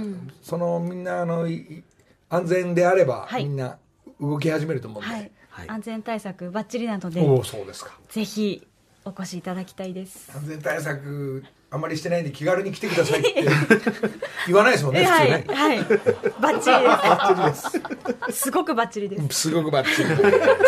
[0.43, 1.83] そのみんなあのい
[2.29, 3.45] 安全であれば、はい。
[3.45, 3.77] みんな
[4.21, 5.31] 動き始めると思うんで、はい。
[5.49, 5.69] はい。
[5.69, 7.97] 安全対策バッチリなので、おおそうですか。
[8.09, 8.65] ぜひ
[9.07, 10.31] お越しいただきたいです。
[10.35, 13.43] 安全対策あまりしてないんで気軽に来てくださいって
[14.47, 15.31] 言わないですもんねはい。
[15.31, 15.79] ね、はい。
[15.79, 18.43] バッチリです。
[18.43, 19.41] すごくバッチリです。
[19.41, 20.09] すごくバッチリ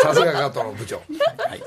[0.02, 1.02] さすが加藤の部長、は
[1.54, 1.62] い、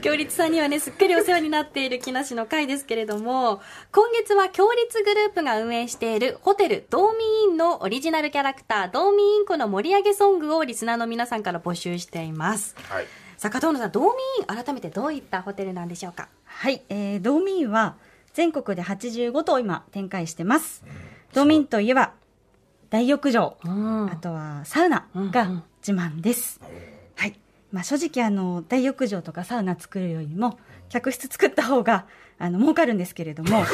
[0.00, 3.60] 強立さんにはね、すっかりお世話になっている木梨の会ですけれども、
[3.92, 12.74] 今月は強立グループが運営しているホテルドーミーインのオリジナルキャラクター、ドーミーインコの盛り上げソングをリスナーの皆さんから募集しています。
[12.88, 13.06] はい
[13.44, 16.30] さあ、加藤野さん、ドーミーイン、改めてどういったホテルなんでしょうか？
[16.46, 16.80] はい。
[16.88, 17.96] えー、ドーミーンは
[18.32, 20.82] 全国で85棟今展開してます。
[21.34, 22.14] ドーミーンといえば
[22.88, 26.58] 大浴場、んあとはサウナが自慢です。
[27.16, 27.38] はい。
[27.70, 33.64] まあ正直あの大浴場とかサウナ作るよりも客室作った方があの儲かるんですけれども、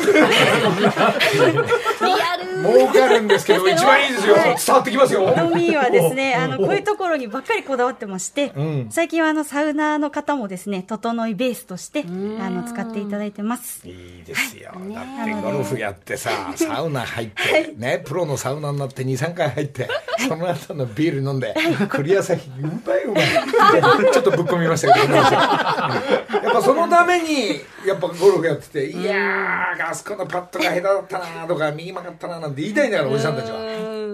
[2.63, 5.21] 儲かるんですけど一番いいですよ、伝わってきますよ。
[5.27, 8.87] ドーミーンはですね、あのこういうところにばっかりこだわってまして、うん。
[8.91, 13.87] 最近はあのサウナーの方もですね、整いベースとしてあの使っていただいてます。
[13.89, 19.89] いいですよ、だってゴルフやってさサウナ入って、ねプロのサウナになって23回入って
[20.29, 21.55] その後のビール飲んで
[21.89, 23.25] クリア先うまいうまい。
[24.13, 33.61] ちょっとぶっ込みましたけど やっぱそのためにやっぱゴルフやってていやーあそこのパットが下手だったなとか右曲がったななんて言いたいんだからおじさんたちは。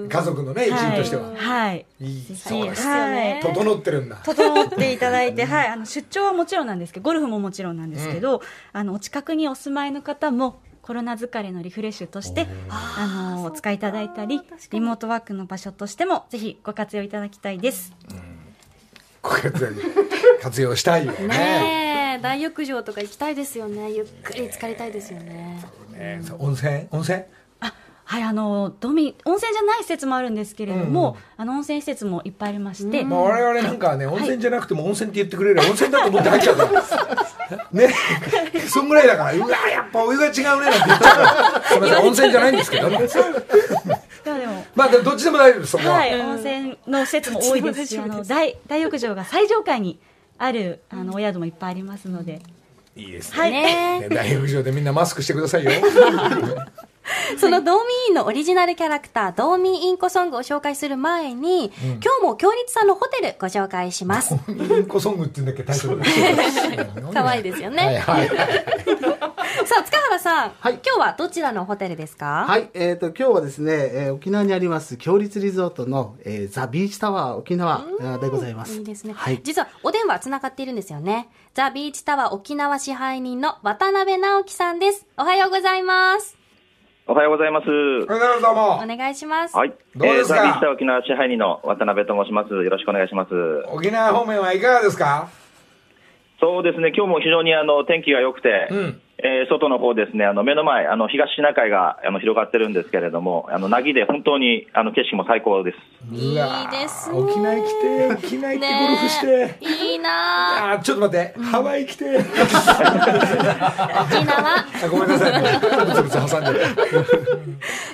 [0.09, 1.85] 家族のね一員としては、はい。
[2.01, 3.41] い、いそうですはい。
[3.41, 4.17] 整ってるんだ。
[4.25, 8.41] 整っていただいて、はい、あの出張はもちろんなんですけど、ゴルフももちろんなんですけど、
[8.73, 10.61] あのお近くにお住まいの方も。
[10.83, 17.93] コロナ疲れのリフレッシュとして、あのお使いいただいたり、リモートワークの場所としてもぜひご活用いただきたいです。
[19.21, 19.67] こうやって
[20.41, 21.86] 活用したいよねね
[22.17, 23.93] え大浴場とか行きたいですよね。
[23.93, 25.63] ゆっくり浸かりたいですよね。
[25.93, 26.21] ね。
[26.23, 26.87] そう温泉？
[26.91, 27.23] 温泉？
[27.61, 27.73] あ、
[28.05, 37.69] はい、あのドミ温泉じゃない施設もあるんですけれども、あの温泉施設もいっぱいありまして、まあ、我々なんかはね、温泉じゃなくても温泉って言ってくれる温泉だと思って入っちゃうから。
[37.73, 37.95] ね。
[38.69, 41.63] そんぐらいだから、うわ、やっぱお湯が違うねなんて言っちゃうから。
[41.63, 42.99] すみません、温泉じゃないんですけどね。
[42.99, 44.65] でもでも。
[44.75, 45.95] まあ、どっちでも大丈夫です、そこは。
[45.95, 49.99] はい、温泉の施設も多いですし、あの大大浴場が最上階に
[50.39, 52.41] あるあのお宿もいっぱいありますので、
[52.97, 53.39] いいですね。
[53.39, 55.71] はい、ねね大浴場でみんなマスクしてくださいよ。
[57.39, 64.35] そのドーミーインのオリジナルキャラクター、ドーミーインコソングを紹介する前に、今日も強立さんのホテルご紹介します。
[64.49, 66.03] インコソングって言うんだっけ、タイトル。
[67.13, 67.85] 可愛いですよね。
[67.85, 68.31] はいはい。
[69.67, 72.47] さあ、塚原さん、はい今日はどちらのホテルですか？
[72.49, 78.79] はい、えっ、と、今日はですね、えー沖縄にあります、強立リゾートの、えーザ・ビーチタワー沖縄えーでございます。
[78.79, 79.13] いいですね。
[79.13, 79.41] はい。
[79.43, 81.29] 実はお電話つながっているんですよね。
[81.55, 85.05] ザ・ビーチタワー沖縄支配人の渡辺直樹さんです。
[85.19, 86.37] おはようございます。
[87.09, 87.67] おはようございます。
[87.69, 88.87] おはようございます、どうもお。
[88.87, 89.57] 願いします。
[89.57, 89.75] はい。
[89.97, 90.37] どうですか？
[90.37, 92.55] えーザ・ビーチタ沖縄支配人の渡辺と申します。
[92.55, 93.33] よろしくお願いします。
[93.73, 95.29] 沖縄方面はいかがですか？
[96.39, 105.79] そうですね、今日も非常にあの天気が良くて、うんえー外の方ですね、あの目の前、あの東シナ海があの広がってるんですけれども、あの凪で本当にあの景色も最高です。
[106.13, 106.43] いいで
[106.89, 109.55] すね沖縄来て、沖縄行ってゴルフして。
[109.65, 112.05] いいなあーちょっと待って、ハワイ来て。
[112.05, 112.29] ぁ沖
[114.27, 114.59] 縄。
[114.59, 115.33] あごめんなさい。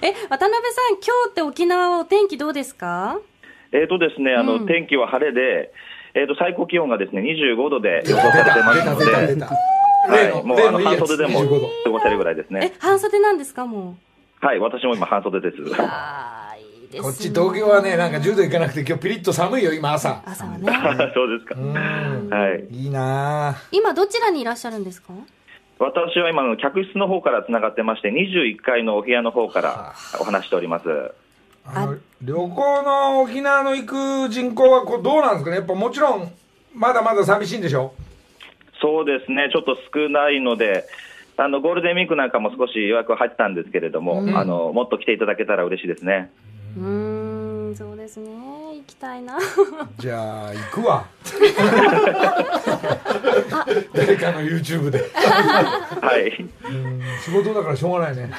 [0.03, 0.51] え、渡辺さん、
[0.97, 3.17] 今日って沖縄はお天気どうですか？
[3.73, 5.73] えーとですね、あの、天気は晴れで、
[6.15, 9.51] えーと最高気温がですね25度で予想されてますの出た出で、た。
[10.09, 11.69] はい、もうあの半袖でも25度。
[11.85, 13.97] 過ごせるぐらいですえね。、半袖なんですかも
[14.41, 15.57] はい、私も今半袖です。
[15.57, 17.01] いいですね。
[17.01, 20.21] こっち東京はね、なんか10度いかなくて今日ピリッと寒いよ、今朝。
[20.27, 20.67] 朝はね。
[21.15, 21.55] そうですか。
[22.37, 22.67] はい。
[22.71, 23.57] いいなぁ。
[23.71, 25.13] 今どちらにいらっしゃるんですか？
[25.79, 30.85] 私は今の客室の方からつながってまして、21階のお部屋の方からお話しております。
[31.65, 35.57] あの旅行の沖縄の行く人口はこうどうなんですかね？
[35.59, 36.33] やっぱもちろん、
[36.75, 37.95] まだまだ寂しいんでしょ？
[38.83, 40.85] そうですね、ちょっと少ないので、
[41.37, 46.31] あのゴールデンウィークなんかも少し予約入ってたんですけれども、あのもっと来ていただけたら嬉しいですね。
[46.77, 48.29] うーんそうですね。
[48.75, 49.39] 行きたいな。
[49.99, 51.05] じゃあ行くわ。
[53.95, 54.99] 誰かの YouTube で。
[54.99, 56.33] はい。
[57.25, 58.31] 仕事だからしょうがないね。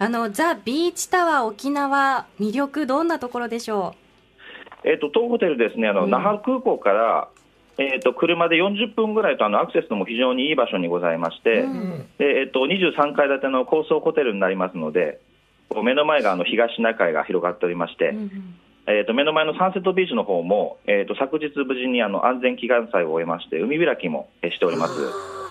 [0.00, 3.96] あのザ・ビーチタワー沖縄魅力どんなところでしょ
[4.84, 7.28] えっ、と当ホテルですね、あの、那覇空港から。
[7.78, 11.64] えっと車で40分ぐらいとあのアクセスも非常にいい場所にございまして、
[12.18, 15.20] でえっと23階建ての高層ホテルになりますので、
[15.82, 18.14] 目の前があの東シナ海が広がっておりまして、
[18.88, 25.47] えっと目の前のサンセットビーチの方も、えっと昨日無事にあの安全祈願祭を終えまして、海開きもえしております。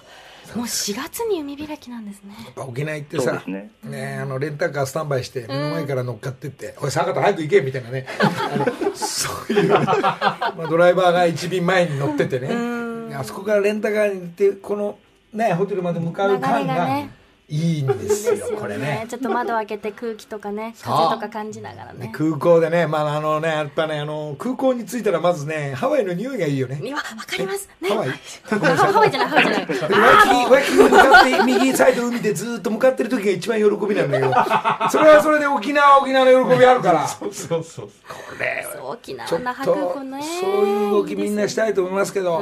[0.55, 2.35] うもう4月に海開きなんですね。
[2.55, 3.71] 沖縄行ってさね。
[3.83, 8.05] ねあのレンタカースタンバイして目の前から乗っかってって「おい坂田早く行け」みたいなね。
[8.95, 13.15] そういう、まあ、ドライバーが一便前に乗っててね。
[13.15, 14.97] あそこからレンタカーに行ってこの
[15.33, 17.11] ねホテルまで向かう流れ感ががね
[17.49, 19.05] いいんですよですよこれね。
[19.07, 22.11] ちょっと窓開けて空気とかね風とか感じながらね。
[22.13, 26.81] 空港でね、まあ、あのね、やっぱね、あの、空港に着いたらまずね、ハワイの匂いがいいよね。
[26.83, 27.69] いやわかります。
[27.79, 27.87] ね。
[27.89, 28.09] ハワイ。
[28.09, 29.11] ハハワイ。
[29.11, 29.65] じゃないハワイじゃない。
[29.65, 42.41] ワイキキ、ワイキ向かって、右サイド海でずっと向かってる時が一番喜びなんだけど、それはそれで沖縄は沖縄の喜びあるから、そうそうそうこれそう沖縄那覇空と港ねそういう動きみんなしたいと思いますけど。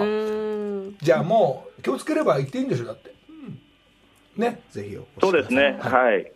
[1.02, 3.15] じゃあもう気をつければ行っていいんでしょだって
[4.38, 5.78] ねぜひそうですね。
[5.80, 6.32] はい。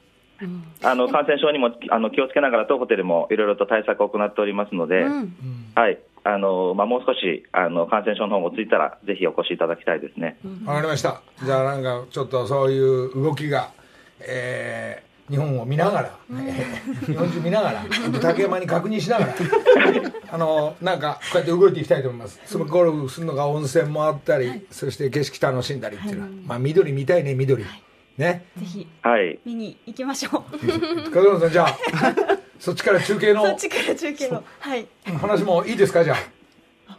[0.83, 5.33] あの感染症にもあの気をつけながら当ホテルもいろいろと対策を行っておりますので、うん。
[5.75, 5.99] はい。
[6.23, 10.37] あのまあもう少しあの感染症の方も落ち着いたらぜひお越しいただきたいですね。
[10.65, 11.21] わかりました。
[11.43, 13.71] じゃあなんかちょっとそういう動きが
[14.21, 19.33] えー日本を見ながら、えー日本中見ながらで竹山に確認しながら
[20.33, 22.41] あのなんかこうやって動いていきたいと思います。
[22.45, 27.63] そのゴルフするのが温泉もあったり、そして景色楽しんだりっていうのは、まあ緑見たいね緑、
[28.19, 28.45] ね。
[28.59, 29.39] ぜひはい。
[29.45, 31.11] 見に行きましょう。
[31.11, 31.77] 風間さんじゃあ
[32.59, 34.85] そっちから中継のそっちから中継のはい。
[35.19, 36.15] 話もいいですかじゃ
[36.87, 36.97] あ？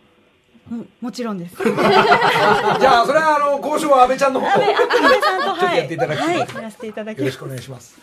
[0.74, 1.56] ももちろんです。
[1.62, 4.46] じゃあそれはあの交渉は安倍ちゃんの方。
[4.48, 7.20] 安倍さんとちょっとはいやっていただきはいやらせていただきます。
[7.20, 7.98] よろしくお願いします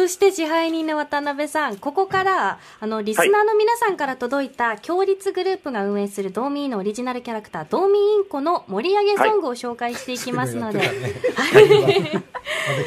[0.00, 10.80] そして支配人の渡辺さん、ここからあのリスナーの皆さんから届いた共立グループが運営するドーミーのオリジナルキャラクター、ドーミーインコの盛り上げソングを紹介していきますので、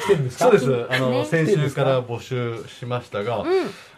[0.07, 0.87] そうですかそうです。
[0.89, 1.25] あの、ね。
[1.25, 3.45] 先週から募集しましたが、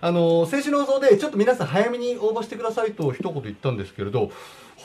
[0.02, 4.30] あの、先週の放送で、ちょっと皆さん早めに応募してくださいと一言言ったんですけれど、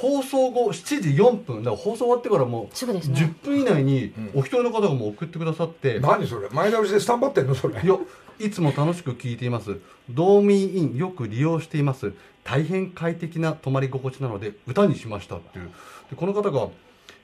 [0.00, 3.34] 放送後7時4分、だから放送終わってからもう、すぐですね。
[3.42, 6.48] 10分以内にお一人の方がもう送ってくださって、何それ？
[6.50, 7.82] 前倒しでスタンバってんのそれ？
[7.82, 7.98] いや、
[8.38, 9.78] いつも楽しく聞いています。
[10.08, 12.14] ドーミーインよく利用しています。
[12.44, 15.70] 大変快適な泊まり心地なので歌にしましたっていう。
[16.10, 16.68] でこの方が、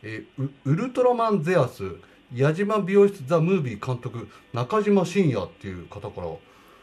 [0.03, 1.97] えーウウルトラマンゼアス、
[2.35, 6.27] 矢島美容室ザ・ムービー監督、中島信也っていう方から。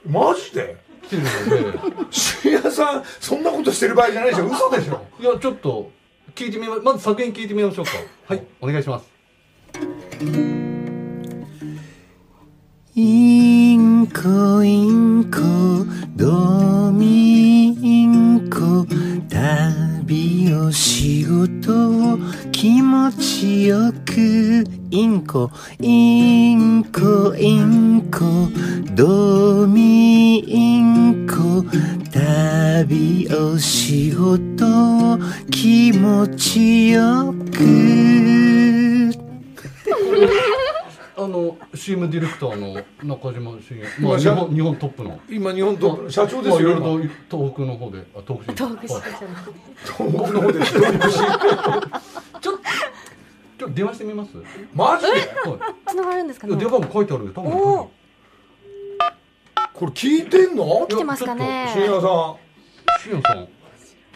[0.05, 0.75] マジで？
[1.03, 1.27] 来てるの
[1.71, 4.47] で、深夜さんそんなことしてる場合じゃないでしょ。
[4.47, 5.01] 嘘でしょ。
[5.19, 5.91] いや、ちょっと
[6.35, 7.91] 聞いてみま、まず作品聞いてみましょうか。
[8.27, 9.05] はい、お願いします。
[12.95, 15.39] インコインコ
[16.15, 18.85] ドミインコ
[20.05, 21.71] 美を仕事
[22.15, 22.17] を
[22.51, 28.19] 気持ちよくインコインコインコ
[28.93, 31.63] ドミインコ
[32.11, 34.65] 旅を仕事
[35.13, 38.02] を気持ちよく。
[41.23, 45.19] あの、CM ディレクターの中島信也、まあ、日本日本トップの。
[45.29, 48.93] 今日本と社長ですまあいろよいろと東北の方で、あ東北東北市。
[48.93, 49.03] はい。
[49.85, 51.17] 東北の方で東北市。
[51.19, 51.31] ちょっ
[52.41, 52.57] と、ちょっ
[53.57, 54.31] と電話してみます？
[54.73, 55.11] マジで？
[55.11, 55.89] はい。
[55.89, 56.53] つながるんですかね？
[56.53, 57.31] いや電話番号書いてあるよ。
[57.33, 57.51] 多分。
[57.51, 57.87] おー。
[59.73, 60.85] これ聞いてんの？
[60.89, 61.69] 来てますかね？
[61.73, 62.35] 深夜さ
[63.01, 63.21] しん。
[63.21, 63.47] さん、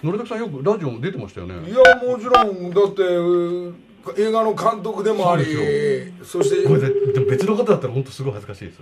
[0.04, 1.56] のりたくさんよくラジオも出てましたよね。
[1.56, 2.70] んいやもちろん。
[2.74, 3.76] だってう
[4.18, 5.46] 映画の監督でもあり
[6.24, 7.14] そしてごめんなさい。
[7.14, 8.82] でも別の方だったら本当すごい恥ずかしいです。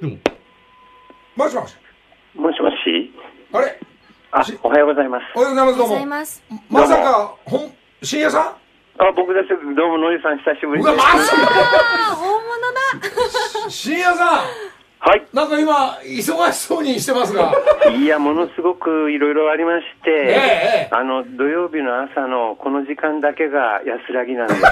[0.00, 0.16] でも、
[1.36, 1.76] もしもし
[2.34, 3.12] もしもし？
[3.52, 3.80] あれ？
[4.30, 5.22] あし、おはようございます。
[5.34, 8.42] おはようございますどうもますまさか本深夜さん？
[9.00, 9.48] あ、僕です。
[9.48, 11.06] どうも、のりさん、久しぶりうわです。
[11.06, 12.44] マジあ本物
[13.62, 14.44] だ深夜さん
[15.00, 15.26] はい。
[15.32, 17.54] なんか今忙しそうにしてますが
[17.96, 24.60] いや、ものすごくいろいろありまして、ええあの、土曜日の朝のこの時間だけが安らぎなんです。
[24.62, 24.68] ね、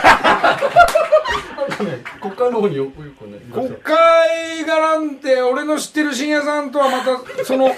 [2.20, 7.74] 国会の方によくよくね、国る会がなんて俺の知ってる深夜さんとはまたその違う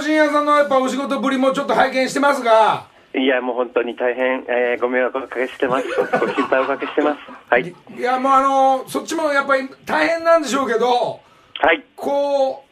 [0.00, 5.86] 深夜さんのやっぱお仕事ぶりもちょっと拝見してますがえいや、もう本当に大変、えーご迷惑をおかけしてます。
[5.88, 7.18] ご心配をおかけしてます。
[7.48, 7.74] はい。
[7.96, 11.20] いや、もうあの、そっちもやっぱり大変なんでしょうけど、
[11.60, 11.84] はい。
[11.96, 12.64] こ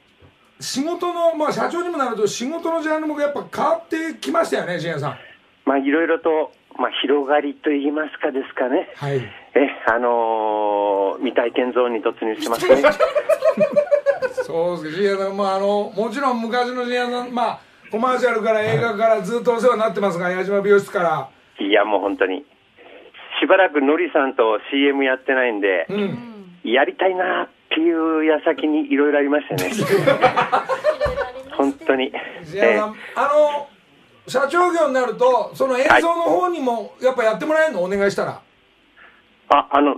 [0.59, 5.19] う、仕事の、まあ社長にもなると仕事のジャンルもやっぱ変わってきましたよね、深夜さん。
[5.65, 8.89] まあ、いろいろと、まあ、広がりと言いますかですかね。
[8.95, 9.17] はい。
[9.17, 9.23] え、
[9.89, 12.77] あのー未体験ゾーンに突入してますね。
[14.45, 17.59] そうですけど、深夜さん、まああの、もちろん昔の深夜さん、まあ、
[17.91, 21.29] コマーシャルから映画からずっとお世話になってますが、矢島美容室から。
[21.59, 22.45] いや、もう本当に。
[23.41, 26.61] しばらくのりさんと CM やってないんで、うん。
[26.65, 29.71] やりたいなっていう矢先にいろいろありましたね。
[31.57, 32.11] 本当に。
[32.45, 33.69] 深夜さん、あの、
[34.27, 37.83] 社長業になると、その映像の方にも、やっぱやってもらえるの？
[37.83, 38.41] お願いしたら。
[39.51, 39.97] あ、あの、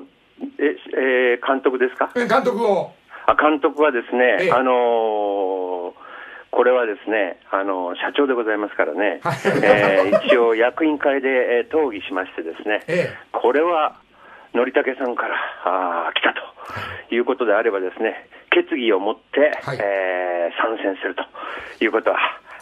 [0.59, 2.11] え、えー監督ですか？
[2.16, 2.93] え監督を。
[3.26, 4.53] あ監督はですね、ええ。
[4.53, 6.09] あのー
[6.51, 9.37] これはですね、あの社長でございますからね、はい。
[9.62, 13.14] えー一応役員会で、えー討議しましてですね、え。
[13.33, 13.97] これは、
[14.55, 16.41] のりたけさんからあー来たと
[17.11, 20.29] いうことであればですね、決議を持って、はいえー
[20.61, 22.16] 参戦するということは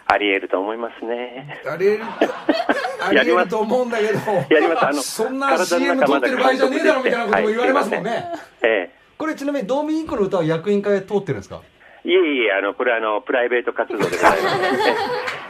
[0.06, 1.60] あり得ると思いますね。
[1.70, 2.04] ありえる、
[3.00, 4.18] ありえると思うんだけど、
[4.50, 8.32] やりますあのそんな CM 撮ってる場合じゃねえだろみたいなことも言われますもんはいね。
[8.62, 11.60] えこれちなみにドーミーインコの歌は役員会通ってるんですか？
[12.04, 14.42] えいえいえ、あの、これはあの、プライベート活動でございます。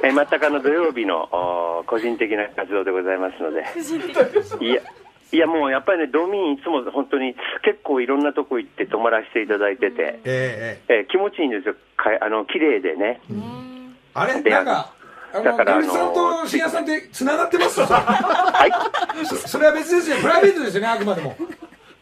[0.04, 1.28] ええ全くあの、土曜日の
[1.80, 3.64] お個人的な活動でございますので。
[4.64, 4.80] いや、
[5.32, 11.74] いやもうやっぱりね、ドミーンいつも本当に結構いろんなとこ行って泊まらせていただいてて、えええええー気持ちいいんですよ。
[11.96, 13.20] かあの、綺麗でね。
[14.14, 14.92] あれでなんか、
[15.34, 17.80] あの、だからガリさんあのと深夜さんって繋がってます？
[17.82, 18.66] は
[19.20, 19.26] い。
[19.26, 20.16] そそれは別ですよ。
[20.18, 21.36] プライベートですよね、あくまでも。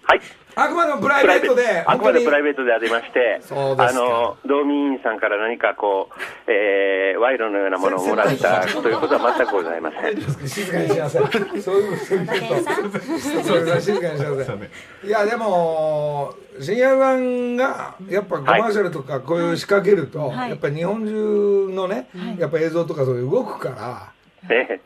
[0.07, 0.21] はい。
[0.57, 10.49] あくまでもプライベートで、あくまでプライベベートでありまして、あの、道民員さんから何かこう、えー、賄賂のようなものをもらったということは全くございません。
[10.49, 11.61] 静かにしなさい。
[11.61, 13.43] そういう、そういうこと。
[13.43, 15.07] それは静かにしなさい。
[15.07, 24.14] いや、でも、深夜さんが、やっぱコマーシャルとかこういう仕掛けると、はいやっぱり日本中のね、やっぱ映像とかそういう動くから、ね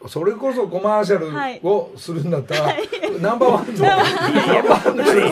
[0.06, 2.74] それこそコマーシャはいルをするんだったら、
[3.20, 5.28] ナンバーワンの、ナンバーワンの人今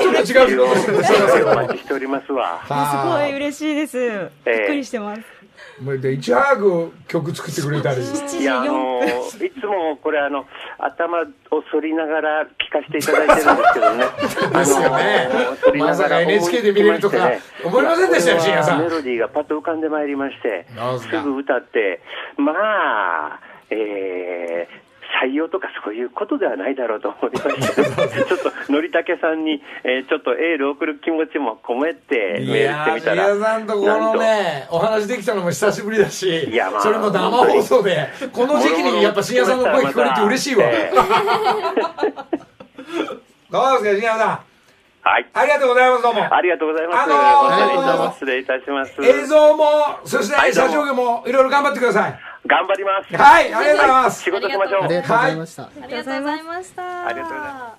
[0.00, 2.62] ちょっと違うお待ちしておりますわ。
[2.66, 3.98] すごい嬉しいです。
[4.44, 5.22] びっくりしてます。
[5.80, 8.00] もうでいち早く曲作ってくれたり。
[8.00, 9.46] 7いや、あ時4の分。
[9.46, 10.44] いつもこれ、あの、
[10.78, 11.24] 頭を
[11.70, 14.04] 反りながら聞かせていただいてるんですけどね。
[14.58, 15.28] ですよね
[15.78, 20.66] まさか NHK で見れるとか思い思いませんでしたよ深夜さんメロディーがパッと浮かんでまいりまして
[21.00, 22.00] すぐ歌って、
[22.36, 23.40] まあ、
[23.74, 24.84] えー
[25.22, 27.82] 採用とかそういうことではないだろうと思いまして、
[28.26, 40.64] ちょっと、のりたけさんに、えーちょっとエールを送る気持ちも込めていメールしてみたら、皆さんとこのね、お話できたのも久しぶりだし、いやまあそれも生放送で、この時期にやっぱ深夜さんの声聞こえるって嬉しいわ。
[40.66, 40.94] えー
[43.50, 44.38] どうですか、深夜さん。
[45.06, 45.26] はい。
[45.34, 46.34] ありがとうございます、どうも。
[46.34, 46.98] ありがとうございます。
[47.02, 48.92] あのー本当にどうも失礼いたします。
[49.00, 49.64] 映像も、
[50.04, 52.18] そして社長業もいろいろ頑張ってください。
[52.46, 53.16] 頑張ります。
[53.16, 54.22] はい、ありがとうございます。
[54.22, 54.82] 仕事しましょう。
[54.84, 55.62] ありがとうございました。
[55.62, 57.06] ありがとうございました。
[57.06, 57.78] ありがとうございま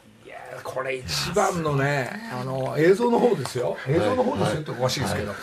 [0.63, 3.77] これ一番のね、あの映像の方ですよ。
[3.87, 5.33] 映像の方ですよっておかしいですけど、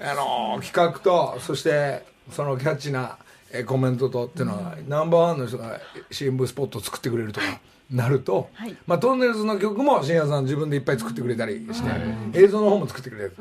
[0.00, 3.18] あの企画とそしてそのキャッチな
[3.52, 7.46] えコメントとっていうのは、ナンバーワンの人が CM スポットを作ってくれるとか。
[7.88, 8.50] なると、
[8.86, 11.88] まあトンネルズの曲も深夜さん自分でいっぱい作ってくれたりして、
[12.34, 13.36] 映像の方も作ってくれる、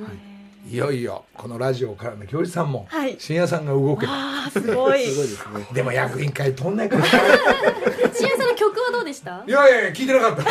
[0.68, 3.16] いよいよこのラジオからの教授さんも、はい。
[3.20, 5.06] 深夜さんが動けばあーすごい。
[5.74, 9.44] でも役員会取んないから深夜さんの曲はどうでした？
[9.46, 10.44] いやいやいや聞いてなかった。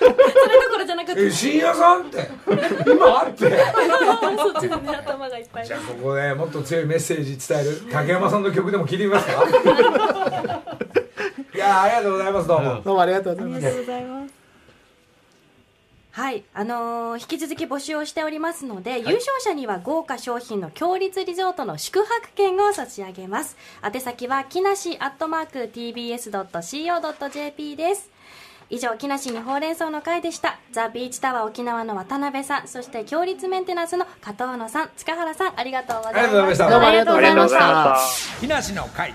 [0.00, 0.12] それ
[0.64, 1.26] どころじゃなくて。
[1.26, 2.28] え深夜さんって。
[2.90, 3.50] 今あって。
[4.36, 5.66] そっちのね、頭がいっぱい。
[5.66, 9.44] じゃあここでもっと強いメッセージ伝える竹山さんの曲でも聞いてみますか？
[11.54, 13.76] いやありがとうございますどうも、どうもありがとうございますありが。
[13.76, 14.32] とうございます。
[16.12, 23.56] はい、あのー引き続き募集をしておりますので、優勝者には豪華商品の強立リゾートの宿泊券を差し上げます。
[23.84, 28.10] 宛先は、木梨アットマーク tbs.co.jp です。
[28.70, 30.58] 以上、木梨にほうれん草の会でした。
[30.72, 36.26] ザ・ビーチタワー沖縄の渡辺さん、そして強立メンテナンスの加藤野さん、塚原さん、ありがとうございました。
[36.26, 37.48] ありがとうございましたどうもありがとうございま。
[37.48, 38.40] した。
[38.40, 39.14] 木梨の会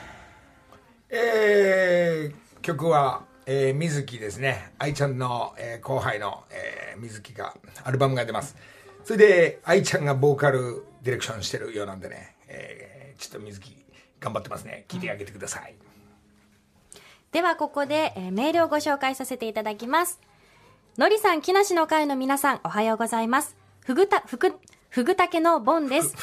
[1.10, 8.56] えー、曲は、えー、水木ですね愛ちゃんの、えー後輩の、えー、水木がアルバムが出ます
[9.04, 13.76] それで愛ちゃんがボーカルディレクションしてるようなんでね、えー、ちょっと水木
[14.20, 15.76] 頑張ってますね聞いてあげてください、
[17.32, 20.22] ではここで、えーメールをご紹介させていただきます。
[20.98, 23.58] のりさん、木梨の会の皆さん、おはようございます。
[23.82, 24.54] ふぐた、ふく、
[24.88, 26.16] ふぐたけのボンです。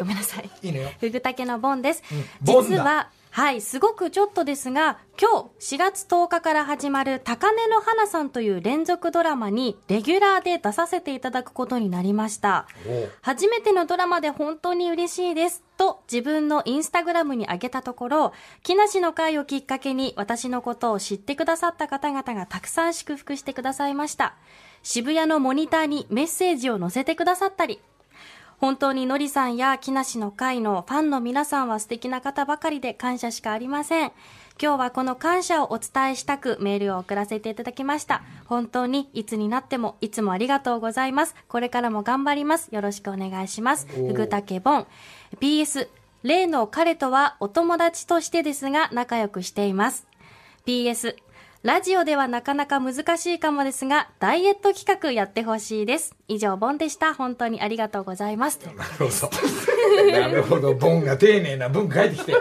[0.00, 0.50] ごめんなさい。
[0.60, 2.02] いいのよふぐたけのボンです。
[2.40, 12.66] ボンだ実は、はい、すごくちょっとですが、今日4月10日から始まる高根の花さんという連続ドラマにレギュラーで出させていただくことになりました。
[13.22, 15.64] 初めてのドラマで本当に嬉しいです。
[15.78, 24.34] と自分のインスタグラムに上げたところ、木梨の会をきっかけに私のことを知ってくださった方々がたくさん祝福してくださいました。
[24.82, 27.80] 渋谷のモニターにメッセージを載せてくださったり、
[28.62, 34.12] 本当にのりさんや木梨の会のファンの皆さんは素敵な方ばかりで感謝しかありません。
[34.62, 38.22] 今日はこの感謝をお伝えしたくメールを送らせていただきました。
[38.46, 41.34] 本当にいつになってもいつもありがとうございます。
[41.48, 42.68] これからも頑張ります。
[42.70, 43.88] よろしくお願いします。
[43.88, 44.86] ふぐたけぼん。
[45.40, 45.88] PS、
[46.22, 50.06] 例の彼とはお友達としてですが仲良くしています。
[50.66, 51.16] PS、
[51.62, 56.16] ラジオではなかなか難しいかもですが、ダイエット企画やってほしいです。
[56.26, 57.14] 以上、ボンでした。
[57.14, 58.58] 本当にありがとうございます。
[58.76, 59.28] なるほ
[60.10, 60.10] ど。
[60.20, 60.74] なるほど。
[60.74, 62.34] ボンが丁寧な文書いてきて。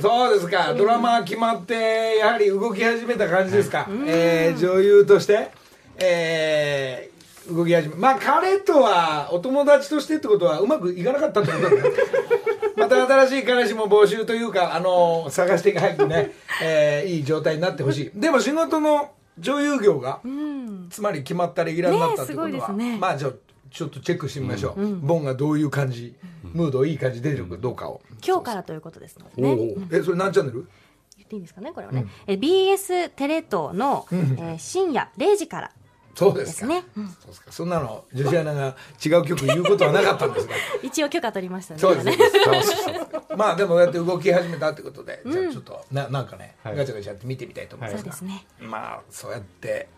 [0.00, 0.72] そうですか。
[0.72, 3.88] ドラマ決まって、やはり動き始めた感じですか。
[4.06, 5.50] えー女優として、
[5.98, 7.13] えー
[7.50, 7.94] 動き始め。
[7.96, 11.82] まあ、彼とはお友達としてってことはうまくいかなかったってことだね。
[12.76, 16.32] また新しい彼氏も募集というか、あの探していかないとね、
[16.62, 18.18] えーいい状態になってほしい。
[18.18, 20.20] でも仕事の女優業が、
[20.90, 22.98] つまり決まったレギュラーになったってことは、ねね。
[22.98, 23.34] まあちょ
[23.70, 26.14] ちょっとチェックしてみましょう、ボンがどういう感じ、
[26.44, 29.74] ムードいい感じ出てるかどうかを、今日からということですのでおね。
[29.92, 30.66] おえそれ何チャンネル？
[31.16, 32.06] 言っていいんですかね、これはね。
[32.26, 35.70] え BS テレ東の、えー深夜0時から
[36.14, 36.84] そうですすね。
[36.96, 37.08] うん。
[37.08, 37.52] そうですか。
[37.52, 40.54] そんなの女子アナが違う曲言うことはなかったんですが。
[40.82, 41.80] 一応許可取りましたね。
[41.80, 42.18] そうです
[43.36, 48.04] まあでもやって動き始めたってことで、じゃあちょっとななんかね、ガチャガチャやって見てみたいと思います。
[48.04, 48.46] が、そうですね。
[48.60, 49.88] まあそうやって、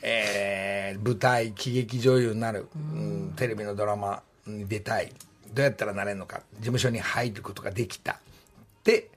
[0.00, 3.32] えー舞台喜劇女優になる、うん。
[3.36, 5.12] テレビのドラマに出たい。
[5.52, 6.40] どうやったらなれるのか。
[6.54, 8.18] 事務所に入ることができた。
[8.84, 9.10] で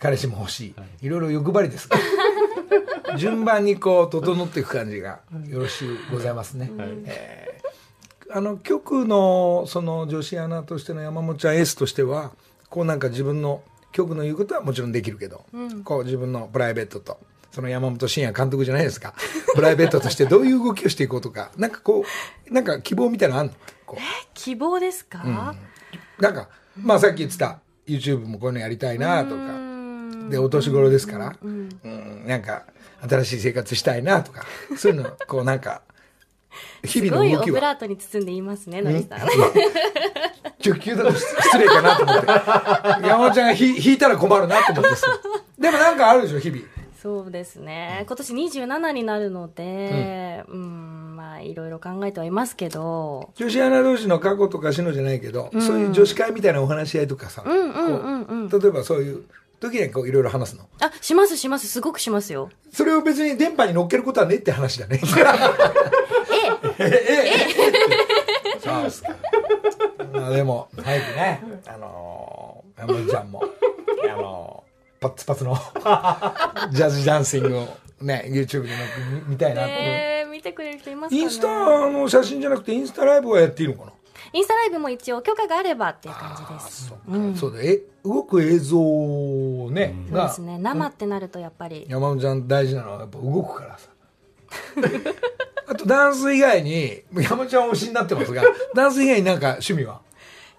[0.00, 0.68] 彼氏も欲し
[1.00, 1.86] い、い、ろいろ欲張りです。
[1.86, 1.98] が
[3.16, 6.70] 順番にこう整っていく感じがよろしゅうございますね、
[7.06, 7.50] えー
[8.32, 12.30] あの局のその女子アナとしての山本ちゃん S としては
[12.68, 15.44] こうなんか自分の局の言うことはもちろんできるけど、
[15.82, 17.18] こう自分のプライベートと
[17.50, 19.14] その山本慎也監督じゃないですか。
[19.56, 22.04] プライベートとしてどういう動きをしていこうとかなんかこ
[22.48, 23.52] うなんか希望みたいなのあんの？
[23.84, 23.98] こ
[24.32, 29.70] 希望ですか、うなんかまあさっき言ってた YouTube もこういうのやりたいなとか。
[30.30, 32.24] でお年頃ですから、うん。
[32.24, 32.62] なんか
[33.08, 34.44] 新しい生活したいなとか
[34.76, 35.82] そういうのこうなんか
[36.84, 39.20] 日々の動きはブラートに包んで言いますね、のりさん。
[40.64, 42.26] 直球だと失礼かなと思って。
[43.06, 45.06] 山本ちゃんがひ引いたら困るなと思ってさ。
[45.58, 46.62] でもなんかあるでしょ、日々。
[47.00, 48.04] そうですね。
[48.06, 58.50] 今年27になるので、うん、まあ、いろいろ考えてはいますけど、女子アナ同士の過去とかしのじゃないけど、そういう女子会みたいなお話し合いとかさ、うんうんうんうん。
[58.50, 59.24] こう例えばそういう
[59.60, 60.66] 時にこういろいろ話すの。
[60.80, 61.68] あ、しますします。
[61.68, 62.50] すごくしますよ。
[62.72, 65.00] それを別に電波に乗っけることはねって話だね。
[66.78, 67.30] えええ
[68.56, 69.10] え そうですか。
[70.12, 73.44] まあでも、早くね、あのー、山本ちゃんも、
[74.04, 75.54] あのー、パッツパツの
[76.72, 77.68] ジャズダンシングを
[78.00, 78.70] ね、YouTube で
[79.26, 79.80] 見見たいなと思う。
[79.80, 83.92] えー、見てくれる人いますかねインスタの写真じゃなくてインスタライブはやっていいのかな？
[84.32, 86.88] インスタライブも一応許可があればっていう感じです。
[86.88, 86.98] そう
[87.32, 88.78] か、そうだえ動く映像
[89.70, 90.58] ね、がそうですね。
[90.58, 93.88] 生ってなるとやっぱり、山本ちゃん大事なのはやっぱ動くからさ。
[95.66, 98.42] あとダンス以外に山本ちゃん推しになってますが
[98.74, 100.00] ダンス以外になんか趣味は？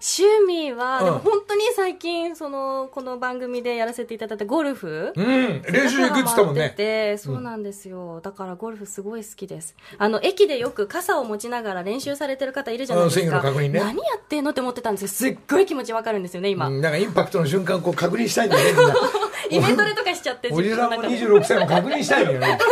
[0.02, 1.04] 趣味は、うん。
[1.04, 5.12] でも本当に最近、その、この番組でやらせていただいたゴルフ。
[5.14, 5.62] うん。
[5.62, 7.16] 練習行くって言ってたもんね。
[7.18, 8.20] そうなんですよ。
[8.20, 9.76] だからゴルフすごい好きです。
[9.98, 13.42] あの、駅でよく傘を持ちながら練習されてる方いるじゃないですか。
[13.52, 13.68] ね。
[13.68, 16.66] 何やってんのって思ってたんですけど、すっごい気持ちわかるんですよね、今。
[16.66, 18.94] うんなんかインパクトの瞬間こう確認したいんだよね
[19.50, 21.58] イベントでとかしちゃって、おじさんも自分の中で。
[21.58, 22.58] 26歳も確認したいんだよね。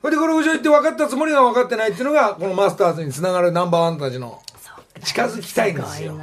[0.00, 4.40] それでゴルフ場行って分かったつもりが分かってないっていうのがこのマスターズにつながるナンバーワンたちの
[5.04, 6.18] 近づきたいんですよ。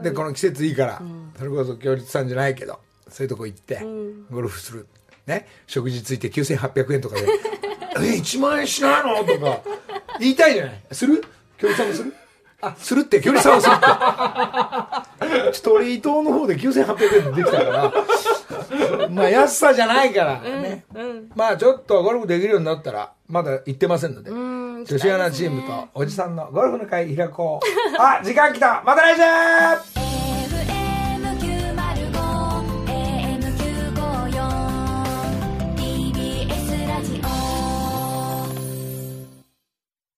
[0.00, 1.02] でこの季節いいから、
[1.36, 4.26] それこそ強立さんじゃないけどそういうとこ行って、ん。
[4.30, 4.86] ゴルフする。
[5.26, 5.46] ね。
[5.66, 7.22] 食事ついて9800円とかで
[8.00, 9.60] 「え1万円しないの?」とか
[10.18, 10.82] 言いたいじゃない。
[10.92, 11.22] する？
[11.58, 12.14] 強立さんもする？
[12.62, 15.52] あするって強立さんはするって。
[15.52, 17.92] ちょっと俺伊藤の方で9800円でできたから
[19.10, 20.40] まあ安さじゃないから。
[20.40, 20.84] ね、
[21.34, 27.66] まあちょっとゴルフできるようになったらまだ行ってませんので、ん女子アナチームとおじさんのゴルフの会開こう。
[27.98, 28.82] あ時間来た。
[28.84, 29.16] また来
[29.94, 29.99] 週